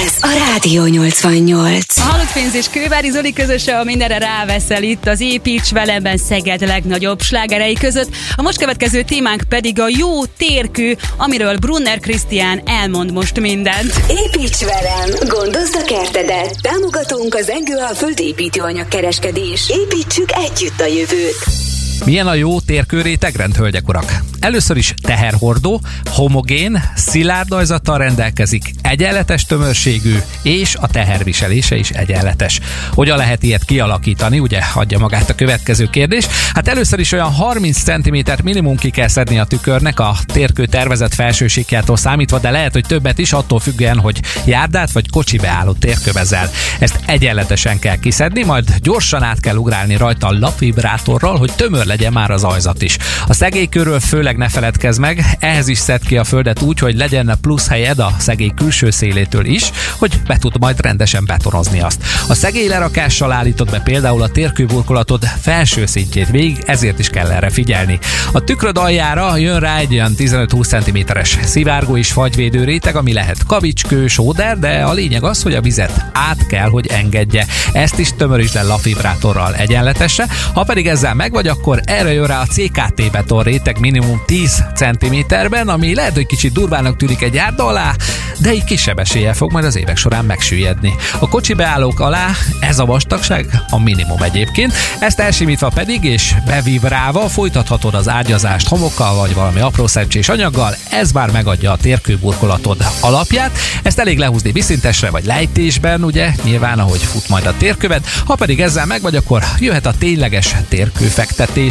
Ez 0.03 0.13
a 0.19 0.27
Rádió 0.47 0.85
88. 0.85 1.97
A 1.97 2.01
halott 2.01 2.31
pénz 2.33 2.55
és 2.55 2.69
Kővári 2.69 3.09
Zoli 3.09 3.33
közöse 3.33 3.79
a 3.79 3.83
mindenre 3.83 4.17
ráveszel 4.17 4.83
itt 4.83 5.07
az 5.07 5.19
Építs 5.19 5.71
velemben 5.71 6.17
Szeged 6.17 6.67
legnagyobb 6.67 7.21
slágerei 7.21 7.73
között. 7.73 8.09
A 8.35 8.41
most 8.41 8.57
következő 8.57 9.01
témánk 9.01 9.41
pedig 9.49 9.79
a 9.79 9.87
jó 9.97 10.25
térkő, 10.25 10.97
amiről 11.17 11.57
Brunner 11.57 11.99
Krisztián 11.99 12.61
elmond 12.65 13.11
most 13.11 13.39
mindent. 13.39 13.93
Építs 14.09 14.59
velem, 14.59 15.09
gondozd 15.27 15.75
a 15.75 15.85
kertedet. 15.85 16.55
Támogatunk 16.61 17.35
az 17.35 17.49
Engőalföld 17.49 18.19
építőanyag 18.19 18.87
kereskedés. 18.87 19.69
Építsük 19.69 20.31
együtt 20.31 20.79
a 20.79 20.85
jövőt. 20.85 21.68
Milyen 22.05 22.27
a 22.27 22.33
jó 22.33 22.59
térkőrétegrend, 22.59 23.55
hölgyek 23.55 23.87
urak? 23.87 24.21
Először 24.39 24.77
is 24.77 24.93
teherhordó, 25.01 25.81
homogén, 26.05 26.83
szilárd 26.95 27.51
ajzattal 27.51 27.97
rendelkezik, 27.97 28.71
egyenletes 28.81 29.45
tömörségű, 29.45 30.15
és 30.41 30.75
a 30.75 30.87
teherviselése 30.87 31.75
is 31.75 31.89
egyenletes. 31.89 32.59
Hogyan 32.93 33.17
lehet 33.17 33.43
ilyet 33.43 33.65
kialakítani, 33.65 34.39
ugye 34.39 34.59
adja 34.73 34.99
magát 34.99 35.29
a 35.29 35.35
következő 35.35 35.85
kérdés. 35.85 36.27
Hát 36.53 36.67
először 36.67 36.99
is 36.99 37.11
olyan 37.11 37.31
30 37.31 37.83
cm 37.83 38.17
minimum 38.43 38.75
ki 38.75 38.89
kell 38.89 39.07
szedni 39.07 39.39
a 39.39 39.43
tükörnek 39.43 39.99
a 39.99 40.15
térkő 40.25 40.65
tervezett 40.65 41.13
felsősíkjától 41.13 41.97
számítva, 41.97 42.39
de 42.39 42.49
lehet, 42.49 42.73
hogy 42.73 42.85
többet 42.87 43.17
is 43.17 43.33
attól 43.33 43.59
függően, 43.59 43.99
hogy 43.99 44.19
járdát 44.45 44.91
vagy 44.91 45.09
kocsi 45.09 45.37
beálló 45.37 45.71
térkövezel. 45.71 46.49
Ezt 46.79 46.99
egyenletesen 47.05 47.79
kell 47.79 47.97
kiszedni, 47.97 48.43
majd 48.43 48.75
gyorsan 48.81 49.23
át 49.23 49.39
kell 49.39 49.55
ugrálni 49.55 49.95
rajta 49.95 50.27
a 50.27 50.39
lapvibrátorral, 50.39 51.37
hogy 51.37 51.51
tömör 51.55 51.85
legyen 51.89 52.13
már 52.13 52.31
az 52.31 52.43
ajzat 52.43 52.81
is. 52.81 52.97
A 53.27 53.33
szegélykörről 53.33 53.99
főleg 53.99 54.37
ne 54.37 54.49
feledkezz 54.49 54.97
meg, 54.97 55.37
ehhez 55.39 55.67
is 55.67 55.77
szed 55.77 56.01
ki 56.05 56.17
a 56.17 56.23
földet 56.23 56.61
úgy, 56.61 56.79
hogy 56.79 56.95
legyen 56.95 57.37
plusz 57.41 57.67
helyed 57.67 57.99
a 57.99 58.15
szegély 58.17 58.51
külső 58.55 58.89
szélétől 58.89 59.45
is, 59.45 59.71
hogy 59.97 60.21
be 60.27 60.37
tud 60.37 60.59
majd 60.59 60.81
rendesen 60.81 61.25
betonozni 61.25 61.81
azt. 61.81 62.03
A 62.27 62.33
szegély 62.33 62.67
lerakással 62.67 63.31
állítod 63.31 63.69
be 63.69 63.79
például 63.79 64.21
a 64.21 64.29
térkőburkolatod 64.29 65.23
felső 65.41 65.85
szintjét 65.85 66.29
végig, 66.29 66.63
ezért 66.65 66.99
is 66.99 67.09
kell 67.09 67.31
erre 67.31 67.49
figyelni. 67.49 67.99
A 68.31 68.43
tükröd 68.43 68.77
aljára 68.77 69.37
jön 69.37 69.59
rá 69.59 69.77
egy 69.77 69.93
olyan 69.93 70.13
15-20 70.17 70.83
cm-es 70.83 71.37
szivárgó 71.43 71.97
és 71.97 72.11
fagyvédő 72.11 72.63
réteg, 72.63 72.95
ami 72.95 73.13
lehet 73.13 73.45
kavicskő, 73.45 74.07
sóder, 74.07 74.59
de 74.59 74.83
a 74.83 74.93
lényeg 74.93 75.23
az, 75.23 75.41
hogy 75.41 75.53
a 75.53 75.61
vizet 75.61 76.05
át 76.13 76.47
kell, 76.47 76.69
hogy 76.69 76.87
engedje. 76.87 77.45
Ezt 77.73 77.99
is 77.99 78.13
tömörítsd 78.17 78.53
le 78.53 78.63
lapvibrátorral 78.63 79.55
egyenletesre. 79.55 80.27
Ha 80.53 80.63
pedig 80.63 80.87
ezzel 80.87 81.13
meg 81.13 81.31
vagy, 81.31 81.47
akkor 81.47 81.78
erre 81.85 82.13
jön 82.13 82.27
rá 82.27 82.41
a 82.41 82.45
CKT 82.45 83.11
beton 83.11 83.43
réteg 83.43 83.79
minimum 83.79 84.21
10 84.25 84.63
cm-ben, 84.75 85.67
ami 85.67 85.95
lehet, 85.95 86.13
hogy 86.13 86.25
kicsit 86.25 86.53
durvának 86.53 86.97
tűnik 86.97 87.21
egy 87.21 87.33
járda 87.33 87.65
alá, 87.65 87.95
de 88.39 88.53
így 88.53 88.63
kisebb 88.63 88.99
eséllyel 88.99 89.33
fog 89.33 89.51
majd 89.51 89.65
az 89.65 89.77
évek 89.77 89.97
során 89.97 90.25
megsüllyedni. 90.25 90.93
A 91.19 91.29
kocsi 91.29 91.53
beállók 91.53 91.99
alá 91.99 92.27
ez 92.59 92.79
a 92.79 92.85
vastagság 92.85 93.61
a 93.69 93.79
minimum 93.79 94.21
egyébként, 94.21 94.73
ezt 94.99 95.19
elsimítva 95.19 95.69
pedig 95.69 96.03
és 96.03 96.35
bevibrálva 96.45 97.27
folytathatod 97.27 97.93
az 97.93 98.09
ágyazást 98.09 98.67
homokkal 98.67 99.15
vagy 99.15 99.33
valami 99.33 99.59
apró 99.59 99.87
szerencsés 99.87 100.29
anyaggal, 100.29 100.75
ez 100.91 101.11
már 101.11 101.31
megadja 101.31 101.71
a 101.71 101.77
térkőburkolatod 101.77 102.85
alapját, 103.01 103.57
ezt 103.83 103.99
elég 103.99 104.17
lehúzni 104.17 104.51
viszintesre 104.51 105.09
vagy 105.09 105.25
lejtésben, 105.25 106.03
ugye, 106.03 106.31
nyilván 106.43 106.79
ahogy 106.79 107.03
fut 107.03 107.29
majd 107.29 107.45
a 107.45 107.57
térkövet, 107.57 108.07
ha 108.25 108.35
pedig 108.35 108.61
ezzel 108.61 108.85
meg 108.85 109.01
vagy, 109.01 109.15
akkor 109.15 109.43
jöhet 109.59 109.85
a 109.85 109.93
tényleges 109.97 110.55
térkőfektetés. 110.67 111.68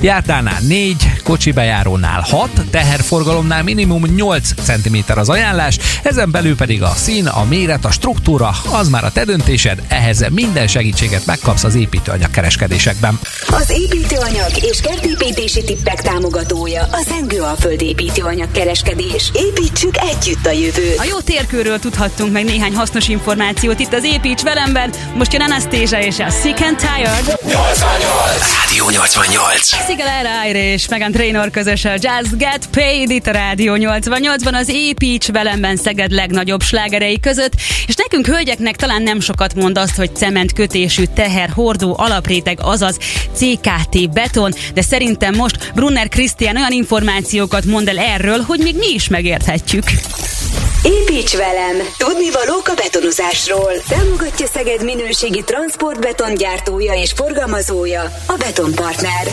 Járdánál 0.00 0.60
4, 0.60 0.96
kocsi 1.24 1.52
bejárónál 1.52 2.20
6, 2.20 2.50
teherforgalomnál 2.70 3.62
minimum 3.62 4.04
8 4.04 4.48
cm 4.62 4.96
az 5.06 5.28
ajánlás, 5.28 5.78
ezen 6.02 6.30
belül 6.30 6.56
pedig 6.56 6.82
a 6.82 6.92
szín, 6.96 7.26
a 7.26 7.44
méret, 7.44 7.84
a 7.84 7.90
struktúra, 7.90 8.54
az 8.70 8.88
már 8.88 9.04
a 9.04 9.10
te 9.10 9.24
döntésed, 9.24 9.82
ehhez 9.88 10.24
minden 10.30 10.66
segítséget 10.66 11.26
megkapsz 11.26 11.64
az 11.64 11.74
építőanyag 11.74 12.30
kereskedésekben. 12.30 13.18
Az 13.46 13.70
építőanyag 13.70 14.50
és 14.60 14.80
kertépítési 14.80 15.64
tippek 15.64 16.02
támogatója 16.02 16.88
az 16.92 17.06
Engőalföld 17.20 17.82
építőanyag 17.82 18.50
kereskedés. 18.50 19.30
Építsük 19.32 19.96
együtt 19.96 20.46
a 20.46 20.50
jövőt. 20.50 20.98
A 20.98 21.04
jó 21.04 21.20
térkőről 21.20 21.78
tudhattunk 21.78 22.32
meg 22.32 22.44
néhány 22.44 22.74
hasznos 22.74 23.08
információt 23.08 23.80
itt 23.80 23.92
az 23.92 24.04
Építs 24.04 24.42
velemben. 24.42 24.92
Most 25.14 25.32
jön 25.32 25.42
Anastasia 25.42 25.98
és 25.98 26.18
a 26.18 26.30
Sick 26.30 26.60
and 26.60 26.76
Tired. 26.76 27.38
88. 27.44 28.62
Rádió 28.62 28.90
88. 28.90 29.35
Sigel 29.86 30.26
Aire 30.42 30.72
és 30.72 30.88
Megan 30.88 31.12
Trainor 31.12 31.50
közös 31.50 31.84
a 31.84 31.90
Just 31.90 32.36
Get 32.36 32.68
Paid 32.70 33.10
itt 33.10 33.26
a 33.26 33.30
Rádió 33.30 33.74
88-ban 33.76 34.52
az 34.52 34.68
Építs 34.68 35.26
velemben 35.26 35.76
Szeged 35.76 36.10
legnagyobb 36.10 36.62
slágerei 36.62 37.20
között, 37.20 37.52
és 37.86 37.94
nekünk 37.94 38.26
hölgyeknek 38.26 38.76
talán 38.76 39.02
nem 39.02 39.20
sokat 39.20 39.54
mond 39.54 39.78
azt, 39.78 39.96
hogy 39.96 40.16
cementkötésű 40.16 41.04
teherhordó 41.14 41.94
alapréteg, 41.98 42.58
azaz 42.62 42.98
CKT 43.34 44.10
beton, 44.12 44.52
de 44.74 44.82
szerintem 44.82 45.34
most 45.34 45.72
Brunner 45.74 46.08
Krisztián 46.08 46.56
olyan 46.56 46.72
információkat 46.72 47.64
mond 47.64 47.88
el 47.88 47.98
erről, 47.98 48.40
hogy 48.40 48.58
még 48.58 48.76
mi 48.76 48.94
is 48.94 49.08
megérthetjük. 49.08 49.84
Építs 50.86 51.36
velem! 51.36 51.76
Tudni 51.96 52.30
valók 52.30 52.68
a 52.68 52.74
betonozásról. 52.74 53.72
Támogatja 53.88 54.46
Szeged 54.46 54.84
minőségi 54.84 55.42
transportbeton 55.44 56.34
gyártója 56.34 56.94
és 56.94 57.12
forgalmazója 57.12 58.02
a 58.26 58.34
Betonpartner. 58.38 59.26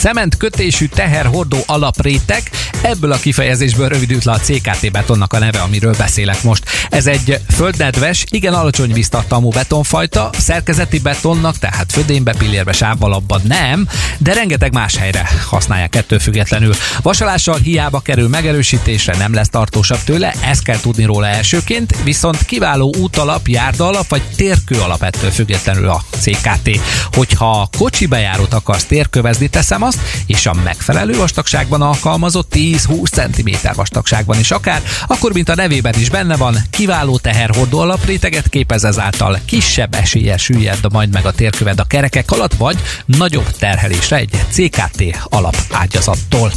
Cement 0.00 0.36
kötésű 0.36 0.86
teherhordó 0.86 1.58
alapréteg, 1.66 2.50
ebből 2.82 3.12
a 3.12 3.16
kifejezésből 3.16 3.88
rövidült 3.88 4.24
le 4.24 4.32
a 4.32 4.38
CKT 4.38 4.90
betonnak 4.90 5.32
a 5.32 5.38
neve, 5.38 5.58
amiről 5.58 5.94
beszélek 5.98 6.42
most. 6.42 6.64
Ez 6.90 7.06
egy 7.06 7.40
földnedves, 7.48 8.24
igen 8.30 8.54
alacsony 8.54 8.92
víztartalmú 8.92 9.48
betonfajta, 9.48 10.30
szerkezeti 10.38 10.98
betonnak, 10.98 11.58
tehát 11.58 11.92
födénbe, 11.92 12.34
pillérbe, 12.38 12.72
sávvalapban 12.72 13.40
nem, 13.44 13.88
de 14.18 14.32
rengeteg 14.32 14.72
más 14.72 14.96
helyre 14.96 15.28
használják 15.46 15.96
ettől 15.96 16.18
függetlenül. 16.18 16.74
Vasalással 17.02 17.56
hiába 17.56 18.00
kerül 18.00 18.28
megerősítésre, 18.28 19.16
nem 19.16 19.34
lesz 19.34 19.48
tartósabb 19.48 20.04
tőle, 20.04 20.34
ezt 20.44 20.62
kell 20.62 20.80
tudni 20.80 21.04
róla 21.04 21.26
elsőként, 21.26 21.96
viszont 22.02 22.44
kiváló 22.44 22.94
útalap, 22.98 23.48
járda 23.48 23.86
alap 23.86 24.08
vagy 24.08 24.22
térkő 24.36 24.80
alap 24.80 25.02
ettől 25.02 25.30
függetlenül 25.30 25.88
a 25.88 26.04
CKT. 26.20 26.80
Hogyha 27.12 27.68
kocsi 27.78 28.06
bejárót 28.06 28.54
akarsz 28.54 28.84
térkövezni, 28.84 29.48
teszem 29.48 29.82
azt, 29.90 30.24
és 30.26 30.46
a 30.46 30.54
megfelelő 30.64 31.16
vastagságban 31.16 31.82
alkalmazott 31.82 32.52
10-20 32.54 33.10
cm 33.10 33.68
vastagságban 33.74 34.38
is 34.38 34.50
akár, 34.50 34.82
akkor 35.06 35.32
mint 35.32 35.48
a 35.48 35.54
nevében 35.54 35.94
is 35.98 36.10
benne 36.10 36.36
van, 36.36 36.56
kiváló 36.70 37.18
teherhordó 37.18 37.78
alapréteget 37.78 38.48
képez 38.48 38.84
ezáltal, 38.84 39.38
kisebb 39.44 39.94
esélye 39.94 40.36
süllyed 40.36 40.78
majd 40.92 41.12
meg 41.12 41.26
a 41.26 41.32
térköved 41.32 41.80
a 41.80 41.84
kerekek 41.84 42.30
alatt, 42.30 42.54
vagy 42.54 42.78
nagyobb 43.06 43.50
terhelésre 43.50 44.16
egy 44.16 44.44
CKT 44.50 45.02
alapágyazattól. 45.24 46.52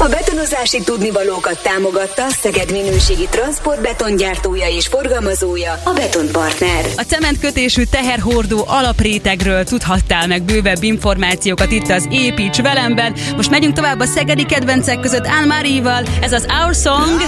A 0.00 0.08
betonozási 0.08 0.82
tudnivalókat 0.82 1.62
támogatta 1.62 2.24
a 2.24 2.30
Szeged 2.30 2.70
minőségi 2.70 3.26
transportbetongyártója 3.30 4.68
és 4.68 4.86
forgalmazója, 4.86 5.80
a 5.84 5.92
Betonpartner. 5.92 6.84
A 6.96 7.02
cementkötésű 7.02 7.82
teherhordó 7.84 8.64
alaprétegről 8.66 9.64
tudhattál 9.64 10.26
meg 10.26 10.42
bővebb 10.42 10.82
információkat 10.82 11.70
itt 11.70 11.88
az 11.88 12.08
Építs 12.10 12.62
velemben. 12.62 13.14
Most 13.36 13.50
megyünk 13.50 13.74
tovább 13.74 14.00
a 14.00 14.06
szegedi 14.06 14.44
kedvencek 14.44 15.00
között 15.00 15.26
Anne 15.26 15.54
Marie-val. 15.54 16.02
Ez 16.20 16.32
az 16.32 16.46
Our 16.62 16.74
Song. 16.74 17.20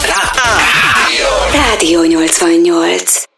Rádió 1.52 2.02
88. 2.02 3.29